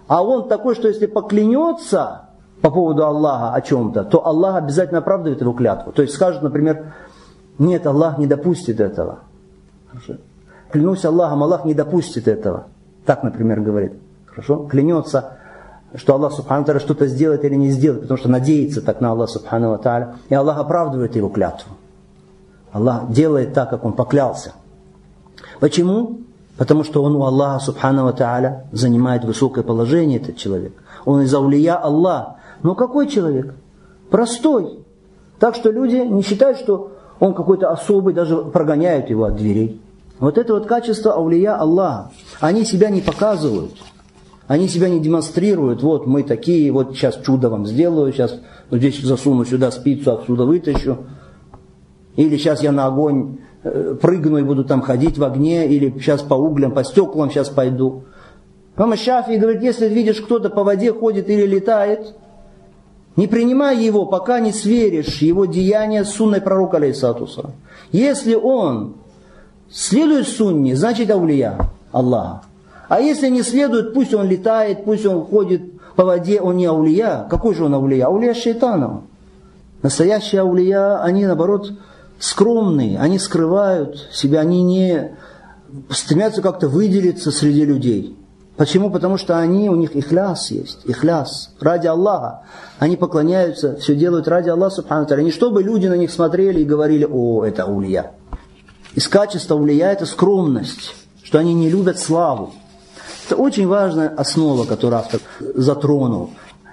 А 0.07 0.23
он 0.23 0.49
такой, 0.49 0.75
что 0.75 0.87
если 0.87 1.05
поклянется 1.05 2.29
по 2.61 2.69
поводу 2.69 3.05
Аллаха 3.05 3.53
о 3.53 3.61
чем-то, 3.61 4.03
то 4.03 4.25
Аллах 4.25 4.55
обязательно 4.55 4.99
оправдывает 4.99 5.41
его 5.41 5.53
клятву. 5.53 5.91
То 5.91 6.01
есть 6.01 6.13
скажет, 6.13 6.41
например, 6.41 6.93
нет, 7.57 7.85
Аллах 7.85 8.17
не 8.17 8.27
допустит 8.27 8.79
этого. 8.79 9.19
Хорошо. 9.89 10.15
Клянусь 10.71 11.05
Аллахом, 11.05 11.43
Аллах 11.43 11.65
не 11.65 11.73
допустит 11.73 12.27
этого. 12.27 12.67
Так, 13.05 13.23
например, 13.23 13.61
говорит. 13.61 13.93
Хорошо? 14.25 14.65
Клянется 14.67 15.37
что 15.95 16.13
Аллах 16.13 16.33
Субхану 16.33 16.65
Тааля 16.65 16.79
что-то 16.79 17.07
сделает 17.07 17.43
или 17.43 17.55
не 17.55 17.69
сделает, 17.69 18.03
потому 18.03 18.17
что 18.17 18.29
надеется 18.29 18.81
так 18.81 19.01
на 19.01 19.11
Аллах 19.11 19.29
Субхану 19.29 19.77
Тааля, 19.77 20.15
и 20.29 20.33
Аллах 20.33 20.57
оправдывает 20.57 21.15
его 21.15 21.29
клятву. 21.29 21.73
Аллах 22.71 23.11
делает 23.11 23.53
так, 23.53 23.69
как 23.69 23.83
он 23.83 23.93
поклялся. 23.93 24.53
Почему? 25.59 26.21
Потому 26.57 26.83
что 26.83 27.03
он 27.03 27.15
у 27.15 27.23
Аллаха 27.23 27.65
Субхану 27.65 28.11
Тааля 28.13 28.65
занимает 28.71 29.25
высокое 29.25 29.63
положение, 29.63 30.19
этот 30.19 30.37
человек. 30.37 30.73
Он 31.05 31.21
из 31.21 31.33
аулия 31.33 31.75
Аллах. 31.75 32.35
Но 32.63 32.75
какой 32.75 33.07
человек? 33.07 33.55
Простой. 34.09 34.79
Так 35.39 35.55
что 35.55 35.71
люди 35.71 35.95
не 35.95 36.21
считают, 36.21 36.59
что 36.59 36.91
он 37.19 37.33
какой-то 37.33 37.71
особый, 37.71 38.13
даже 38.13 38.37
прогоняют 38.37 39.09
его 39.09 39.25
от 39.25 39.35
дверей. 39.35 39.81
Вот 40.19 40.37
это 40.37 40.53
вот 40.53 40.67
качество 40.67 41.13
аулия 41.13 41.55
Аллаха. 41.55 42.11
Они 42.39 42.63
себя 42.63 42.89
не 42.89 43.01
показывают. 43.01 43.71
Они 44.51 44.67
себя 44.67 44.89
не 44.89 44.99
демонстрируют, 44.99 45.81
вот 45.81 46.07
мы 46.07 46.23
такие, 46.23 46.73
вот 46.73 46.93
сейчас 46.93 47.17
чудо 47.25 47.49
вам 47.49 47.65
сделаю, 47.65 48.11
сейчас 48.11 48.37
вот 48.69 48.79
здесь 48.79 48.99
засуну 48.99 49.45
сюда 49.45 49.71
спицу, 49.71 50.11
отсюда 50.11 50.43
вытащу. 50.43 50.97
Или 52.17 52.35
сейчас 52.35 52.61
я 52.61 52.73
на 52.73 52.87
огонь 52.87 53.37
э, 53.63 53.95
прыгну 54.01 54.39
и 54.39 54.43
буду 54.43 54.65
там 54.65 54.81
ходить 54.81 55.17
в 55.17 55.23
огне, 55.23 55.69
или 55.69 55.97
сейчас 55.97 56.21
по 56.21 56.33
углям, 56.33 56.73
по 56.73 56.83
стеклам 56.83 57.31
сейчас 57.31 57.47
пойду. 57.47 58.03
Мама 58.75 58.97
Шафи 58.97 59.37
говорит, 59.37 59.63
если 59.63 59.87
видишь, 59.87 60.19
кто-то 60.19 60.49
по 60.49 60.65
воде 60.65 60.91
ходит 60.91 61.29
или 61.29 61.45
летает, 61.45 62.13
не 63.15 63.27
принимай 63.27 63.81
его, 63.81 64.05
пока 64.05 64.41
не 64.41 64.51
сверишь 64.51 65.21
его 65.21 65.45
деяния 65.45 66.03
с 66.03 66.09
сунной 66.09 66.41
пророка, 66.41 66.75
алейсатуса. 66.75 67.51
Если 67.93 68.35
он 68.35 68.95
следует 69.69 70.27
сунне, 70.27 70.75
значит 70.75 71.09
аулия 71.09 71.57
Аллаха. 71.93 72.50
А 72.91 72.99
если 72.99 73.29
не 73.29 73.41
следует, 73.41 73.93
пусть 73.93 74.13
он 74.13 74.27
летает, 74.27 74.83
пусть 74.83 75.05
он 75.05 75.23
ходит 75.23 75.61
по 75.95 76.03
воде, 76.03 76.41
он 76.41 76.57
не 76.57 76.65
аулия. 76.65 77.25
Какой 77.29 77.55
же 77.55 77.63
он 77.63 77.73
аулия? 77.73 78.07
Аулия 78.07 78.33
шайтана. 78.33 79.03
Настоящие 79.81 80.41
аулия, 80.41 81.01
они 81.01 81.25
наоборот 81.25 81.71
скромные, 82.19 82.99
они 82.99 83.17
скрывают 83.17 84.09
себя, 84.11 84.41
они 84.41 84.61
не 84.61 85.15
стремятся 85.89 86.41
как-то 86.41 86.67
выделиться 86.67 87.31
среди 87.31 87.63
людей. 87.63 88.17
Почему? 88.57 88.91
Потому 88.91 89.15
что 89.17 89.39
они, 89.39 89.69
у 89.69 89.77
них 89.77 89.95
ихляс 89.95 90.51
есть, 90.51 90.81
ихляс, 90.83 91.55
ради 91.61 91.87
Аллаха. 91.87 92.41
Они 92.77 92.97
поклоняются, 92.97 93.77
все 93.77 93.95
делают 93.95 94.27
ради 94.27 94.49
Аллаха, 94.49 94.75
субхану 94.75 95.07
Не 95.21 95.31
чтобы 95.31 95.63
люди 95.63 95.87
на 95.87 95.95
них 95.95 96.11
смотрели 96.11 96.59
и 96.59 96.65
говорили, 96.65 97.07
о, 97.09 97.45
это 97.45 97.63
аулия. 97.63 98.11
Из 98.95 99.07
качества 99.07 99.55
аулия 99.55 99.93
это 99.93 100.05
скромность, 100.05 100.93
что 101.23 101.39
они 101.39 101.53
не 101.53 101.69
любят 101.69 101.97
славу. 101.97 102.51
Это 103.31 103.41
очень 103.41 103.65
важная 103.65 104.09
основа, 104.09 104.65
которую 104.65 104.99
автор 104.99 105.21
затронул. 105.39 106.31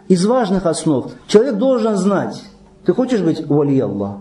Из 0.09 0.27
важных 0.27 0.67
основ 0.67 1.13
человек 1.29 1.55
должен 1.55 1.97
знать, 1.97 2.43
ты 2.85 2.93
хочешь 2.93 3.21
быть 3.21 3.47
вали 3.47 3.79
Аллах? 3.79 4.17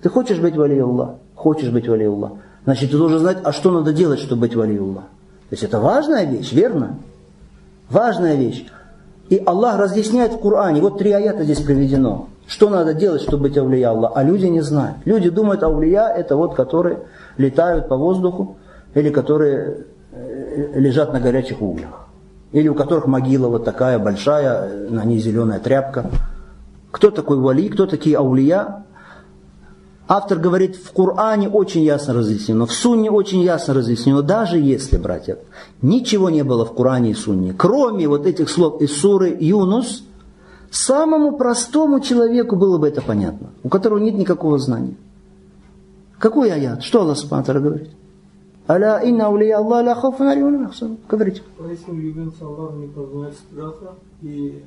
Ты 0.00 0.08
хочешь 0.08 0.38
быть 0.38 0.56
вали 0.56 0.78
Аллах? 0.78 1.16
Хочешь 1.34 1.68
быть 1.68 1.86
вали 1.86 2.06
Аллах? 2.06 2.32
Значит, 2.64 2.92
ты 2.92 2.96
должен 2.96 3.18
знать, 3.18 3.40
а 3.44 3.52
что 3.52 3.72
надо 3.72 3.92
делать, 3.92 4.20
чтобы 4.20 4.40
быть 4.40 4.56
вали 4.56 4.78
Аллах. 4.78 5.04
То 5.50 5.52
есть 5.52 5.62
это 5.62 5.80
важная 5.80 6.24
вещь, 6.24 6.50
верно? 6.50 6.96
Важная 7.90 8.36
вещь. 8.36 8.64
И 9.28 9.36
Аллах 9.44 9.78
разъясняет 9.78 10.32
в 10.32 10.40
Коране, 10.40 10.80
вот 10.80 10.96
три 10.96 11.12
аята 11.12 11.44
здесь 11.44 11.60
приведено. 11.60 12.28
Что 12.46 12.70
надо 12.70 12.94
делать, 12.94 13.20
чтобы 13.20 13.48
быть 13.48 13.58
аулия 13.58 13.90
Аллах? 13.90 14.12
А 14.14 14.22
люди 14.22 14.46
не 14.46 14.62
знают. 14.62 14.96
Люди 15.04 15.28
думают, 15.28 15.62
аулия 15.62 16.08
это 16.08 16.36
вот, 16.36 16.54
которые 16.54 17.00
летают 17.36 17.86
по 17.86 17.98
воздуху, 17.98 18.56
или 18.94 19.10
которые 19.10 19.84
лежат 20.12 21.12
на 21.12 21.20
горячих 21.20 21.62
углях. 21.62 22.08
Или 22.52 22.68
у 22.68 22.74
которых 22.74 23.06
могила 23.06 23.48
вот 23.48 23.64
такая 23.64 23.98
большая, 23.98 24.88
на 24.90 25.04
ней 25.04 25.20
зеленая 25.20 25.60
тряпка. 25.60 26.10
Кто 26.90 27.10
такой 27.10 27.38
вали, 27.38 27.68
кто 27.68 27.86
такие 27.86 28.16
аулия? 28.16 28.84
Автор 30.08 30.38
говорит, 30.38 30.74
в 30.74 30.90
Коране 30.90 31.48
очень 31.48 31.82
ясно 31.82 32.14
разъяснено, 32.14 32.66
в 32.66 32.72
Сунне 32.72 33.12
очень 33.12 33.42
ясно 33.42 33.74
разъяснено, 33.74 34.22
даже 34.22 34.58
если, 34.58 34.96
братья, 34.96 35.38
ничего 35.82 36.30
не 36.30 36.42
было 36.42 36.64
в 36.64 36.74
Коране 36.74 37.12
и 37.12 37.14
Сунне, 37.14 37.54
кроме 37.56 38.08
вот 38.08 38.26
этих 38.26 38.50
слов 38.50 38.82
из 38.82 38.90
суры 39.00 39.36
Юнус, 39.38 40.02
самому 40.68 41.36
простому 41.36 42.00
человеку 42.00 42.56
было 42.56 42.76
бы 42.78 42.88
это 42.88 43.02
понятно, 43.02 43.50
у 43.62 43.68
которого 43.68 43.98
нет 43.98 44.16
никакого 44.16 44.58
знания. 44.58 44.96
Какой 46.18 46.50
аят? 46.50 46.82
Что 46.82 47.02
Аллах 47.02 47.16
Субхану 47.16 47.60
говорит? 47.60 47.90
Аля 48.70 49.00
инна 49.02 49.26
аулия 49.26 49.58
Аллах 49.58 49.84
ля 49.84 49.94
хауфун 49.94 50.28
алейхим 50.28 50.98
Говорите. 51.08 51.42
Поэтому 51.58 52.00
любимцы 52.00 52.42
Аллаха 52.42 52.76
не 52.76 52.86
познают 52.86 53.34
страха 53.34 53.94
и 54.22 54.62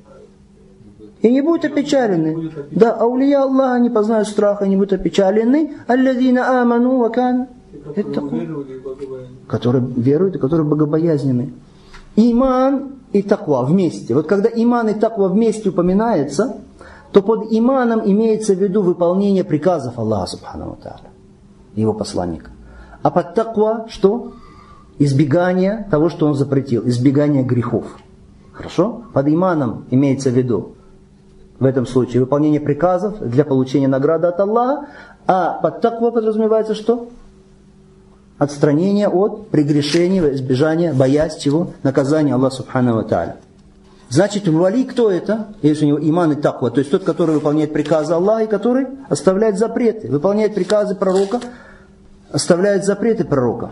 и 1.22 1.30
не 1.30 1.40
будут 1.40 1.64
опечалены. 1.64 2.50
Да, 2.70 2.92
аулия 2.92 3.42
Аллаха 3.42 3.78
не 3.78 3.88
познают 3.88 4.28
страха, 4.28 4.66
не 4.66 4.76
будут 4.76 4.92
опечалены. 4.92 5.74
Алладина 5.86 6.60
аману 6.60 6.98
вакан. 6.98 7.46
Которые 9.48 9.84
веруют 9.96 10.36
и 10.36 10.38
которые 10.38 10.66
богобоязнены. 10.66 11.54
Иман 12.16 12.92
и 13.12 13.22
таква 13.22 13.64
вместе. 13.64 14.14
Вот 14.14 14.26
когда 14.26 14.50
иман 14.54 14.88
и 14.88 14.94
таква 14.94 15.28
вместе 15.28 15.70
упоминается, 15.70 16.58
то 17.12 17.22
под 17.22 17.50
иманом 17.50 18.02
имеется 18.04 18.54
в 18.54 18.58
виду 18.58 18.82
выполнение 18.82 19.44
приказов 19.44 19.98
Аллаха 19.98 20.26
Субхану 20.26 20.76
его 21.74 21.94
посланника. 21.94 22.50
А 23.04 23.10
под 23.10 23.34
таква 23.34 23.84
что? 23.90 24.32
Избегание 24.98 25.86
того, 25.90 26.08
что 26.08 26.26
он 26.26 26.34
запретил, 26.34 26.88
избегание 26.88 27.42
грехов. 27.42 27.84
Хорошо? 28.52 29.02
Под 29.12 29.28
иманом 29.28 29.84
имеется 29.90 30.30
в 30.30 30.32
виду 30.32 30.74
в 31.58 31.66
этом 31.66 31.86
случае 31.86 32.22
выполнение 32.22 32.60
приказов 32.60 33.20
для 33.20 33.44
получения 33.44 33.88
награды 33.88 34.28
от 34.28 34.40
Аллаха, 34.40 34.86
а 35.26 35.52
под 35.60 35.82
таква 35.82 36.12
подразумевается 36.12 36.74
что? 36.74 37.10
Отстранение 38.38 39.08
от 39.08 39.48
прегрешения, 39.48 40.32
избежания, 40.32 40.94
боясь 40.94 41.36
чего? 41.36 41.72
Наказания 41.82 42.32
Аллаха 42.32 42.56
Субхану 42.56 43.02
Тааля. 43.04 43.36
Значит, 44.08 44.48
вали 44.48 44.84
кто 44.84 45.10
это? 45.10 45.48
Если 45.60 45.84
у 45.84 45.88
него 45.88 45.98
иман 46.00 46.32
и 46.32 46.36
таква, 46.36 46.70
то 46.70 46.78
есть 46.78 46.90
тот, 46.90 47.04
который 47.04 47.34
выполняет 47.34 47.74
приказы 47.74 48.14
Аллаха 48.14 48.44
и 48.44 48.46
который 48.46 48.86
оставляет 49.10 49.58
запреты, 49.58 50.10
выполняет 50.10 50.54
приказы 50.54 50.94
пророка, 50.94 51.40
оставляет 52.34 52.84
запреты 52.84 53.24
пророка. 53.24 53.70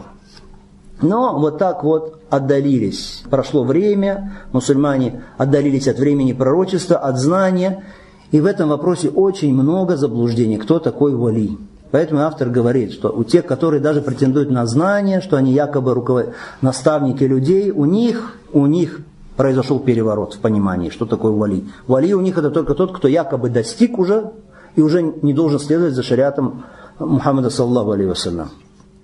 Но 1.01 1.37
вот 1.37 1.59
так 1.59 1.83
вот 1.83 2.21
отдалились. 2.31 3.25
Прошло 3.29 3.65
время, 3.65 4.35
мусульмане 4.53 5.25
отдалились 5.37 5.89
от 5.89 5.99
времени 5.99 6.33
пророчества, 6.33 6.97
от 6.97 7.19
знания. 7.19 7.83
И 8.31 8.41
в 8.41 8.47
этом 8.47 8.69
вопросе 8.69 9.09
очень 9.09 9.53
много 9.53 9.97
заблуждений. 9.97 10.59
Кто 10.59 10.79
такой 10.79 11.13
вали? 11.15 11.59
Поэтому 11.91 12.23
автор 12.23 12.49
говорит, 12.51 12.93
что 12.93 13.11
у 13.11 13.25
тех, 13.25 13.45
которые 13.47 13.81
даже 13.81 14.01
претендуют 14.01 14.51
на 14.51 14.65
знание, 14.67 15.21
что 15.21 15.37
они 15.37 15.53
якобы 15.53 15.93
руковод... 15.93 16.33
наставники 16.61 17.25
людей, 17.25 17.73
у 17.73 17.85
них, 17.85 18.37
у 18.53 18.67
них 18.67 19.01
произошел 19.37 19.81
переворот 19.81 20.35
в 20.35 20.39
понимании, 20.39 20.91
что 20.91 21.05
такое 21.05 21.33
вали. 21.33 21.65
Вали 21.89 22.15
у 22.15 22.21
них 22.21 22.39
это 22.39 22.51
только 22.51 22.75
тот, 22.75 22.97
кто 22.97 23.09
якобы 23.09 23.51
достиг 23.51 23.99
уже 23.99 24.31
и 24.77 24.81
уже 24.81 25.03
не 25.03 25.35
должен 25.35 25.59
следовать 25.59 25.95
за 25.95 26.05
шариатом 26.05 26.65
Мухаммада, 27.07 27.51
саллаху 27.51 27.93
алейhi 27.93 28.09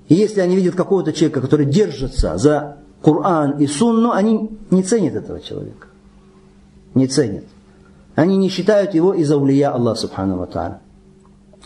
и 0.09 0.15
если 0.15 0.41
они 0.41 0.57
видят 0.57 0.75
какого-то 0.75 1.13
человека, 1.13 1.41
который 1.43 1.67
держится 1.67 2.39
за 2.39 2.79
Коран 3.03 3.59
и 3.59 3.67
Сунну, 3.67 4.11
они 4.11 4.51
не 4.71 4.83
ценят 4.83 5.15
этого 5.15 5.41
человека. 5.41 5.89
Не 6.95 7.07
ценят. 7.07 7.45
Они 8.15 8.37
не 8.37 8.49
считают 8.49 8.95
его 8.95 9.13
из 9.13 9.31
аулия 9.31 9.71
Аллаха 9.71 10.01
Субхану 10.01 10.39
Ва 10.39 10.81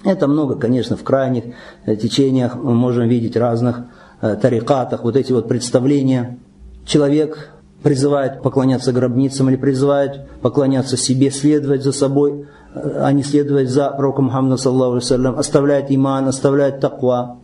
Это 0.05 0.27
много, 0.27 0.57
конечно, 0.57 0.97
в 0.97 1.05
крайних 1.05 1.55
э, 1.87 1.97
течениях 1.97 2.57
мы 2.57 2.75
можем 2.75 3.09
видеть 3.09 3.37
разных 3.37 3.85
э, 4.21 4.37
тарикатах, 4.37 5.05
вот 5.05 5.16
эти 5.16 5.33
вот 5.33 5.49
представления. 5.49 6.38
Человек 6.85 7.51
призывает 7.83 8.42
поклоняться 8.42 8.92
гробницам 8.92 9.49
или 9.49 9.57
призывает 9.57 10.29
поклоняться 10.40 10.97
себе, 10.97 11.31
следовать 11.31 11.83
за 11.83 11.92
собой, 11.92 12.47
а 12.75 13.12
не 13.12 13.23
следовать 13.23 13.68
за 13.68 13.90
пророком 13.90 14.27
Мухаммадом, 14.27 14.59
саллаху 14.59 14.97
оставляет 15.38 15.87
иман, 15.90 16.29
оставляет 16.29 16.81
таква 16.81 17.38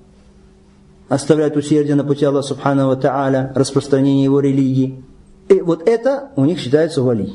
оставляют 1.09 1.57
усердие 1.57 1.94
на 1.94 2.05
пути 2.05 2.24
Аллаха 2.24 2.48
Субхану 2.48 2.94
Тааля, 2.96 3.53
распространение 3.55 4.24
его 4.24 4.40
религии. 4.40 5.03
И 5.48 5.61
вот 5.61 5.88
это 5.88 6.31
у 6.37 6.44
них 6.44 6.59
считается 6.59 7.03
вали. 7.03 7.33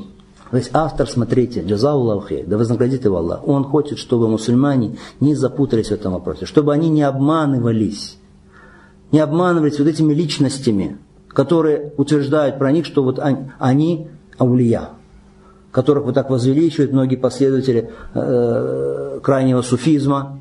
То 0.51 0.57
есть 0.57 0.69
автор, 0.73 1.07
смотрите, 1.07 1.61
джазауллаху 1.61 2.27
хейр, 2.27 2.45
да 2.45 2.57
вознаградит 2.57 3.05
его 3.05 3.17
Аллах. 3.17 3.47
Он 3.47 3.63
хочет, 3.63 3.97
чтобы 3.97 4.27
мусульмане 4.27 4.97
не 5.19 5.33
запутались 5.33 5.87
в 5.87 5.93
этом 5.93 6.13
вопросе, 6.13 6.45
чтобы 6.45 6.73
они 6.73 6.89
не 6.89 7.01
обманывались, 7.01 8.17
не 9.11 9.19
обманывались 9.19 9.79
вот 9.79 9.87
этими 9.87 10.13
личностями, 10.13 10.99
которые 11.32 11.92
утверждают 11.96 12.58
про 12.58 12.72
них, 12.72 12.86
что 12.86 13.02
вот 13.02 13.18
они, 13.18 13.50
они 13.58 14.08
аулия, 14.38 14.90
которых 15.70 16.04
вот 16.04 16.14
так 16.14 16.30
возвеличивают 16.30 16.92
многие 16.92 17.16
последователи 17.16 17.90
э, 18.14 19.20
крайнего 19.22 19.62
суфизма, 19.62 20.40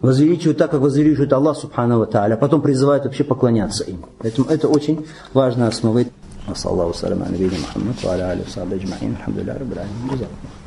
возвеличивают 0.00 0.58
так, 0.58 0.70
как 0.70 0.80
возвеличивает 0.80 1.32
Аллах 1.32 1.56
Субхану 1.56 1.98
Ва 1.98 2.06
Тааля, 2.06 2.36
потом 2.36 2.62
призывают 2.62 3.04
вообще 3.04 3.24
поклоняться 3.24 3.84
им. 3.84 4.04
Поэтому 4.18 4.48
это 4.48 4.68
очень 4.68 5.06
важная 5.32 5.68
основа. 5.68 6.04
وصلى 6.50 6.72
الله 6.72 6.86
وسلم 6.86 7.22
على 7.22 7.34
نبينا 7.34 7.60
محمد 7.60 7.94
وعلى 8.04 8.32
اله 8.32 8.42
وصحبه 8.46 8.76
اجمعين 8.76 9.12
الحمد 9.12 9.38
لله 9.38 9.52
رب 9.52 9.72
العالمين 9.72 10.06
جزاكم 10.08 10.61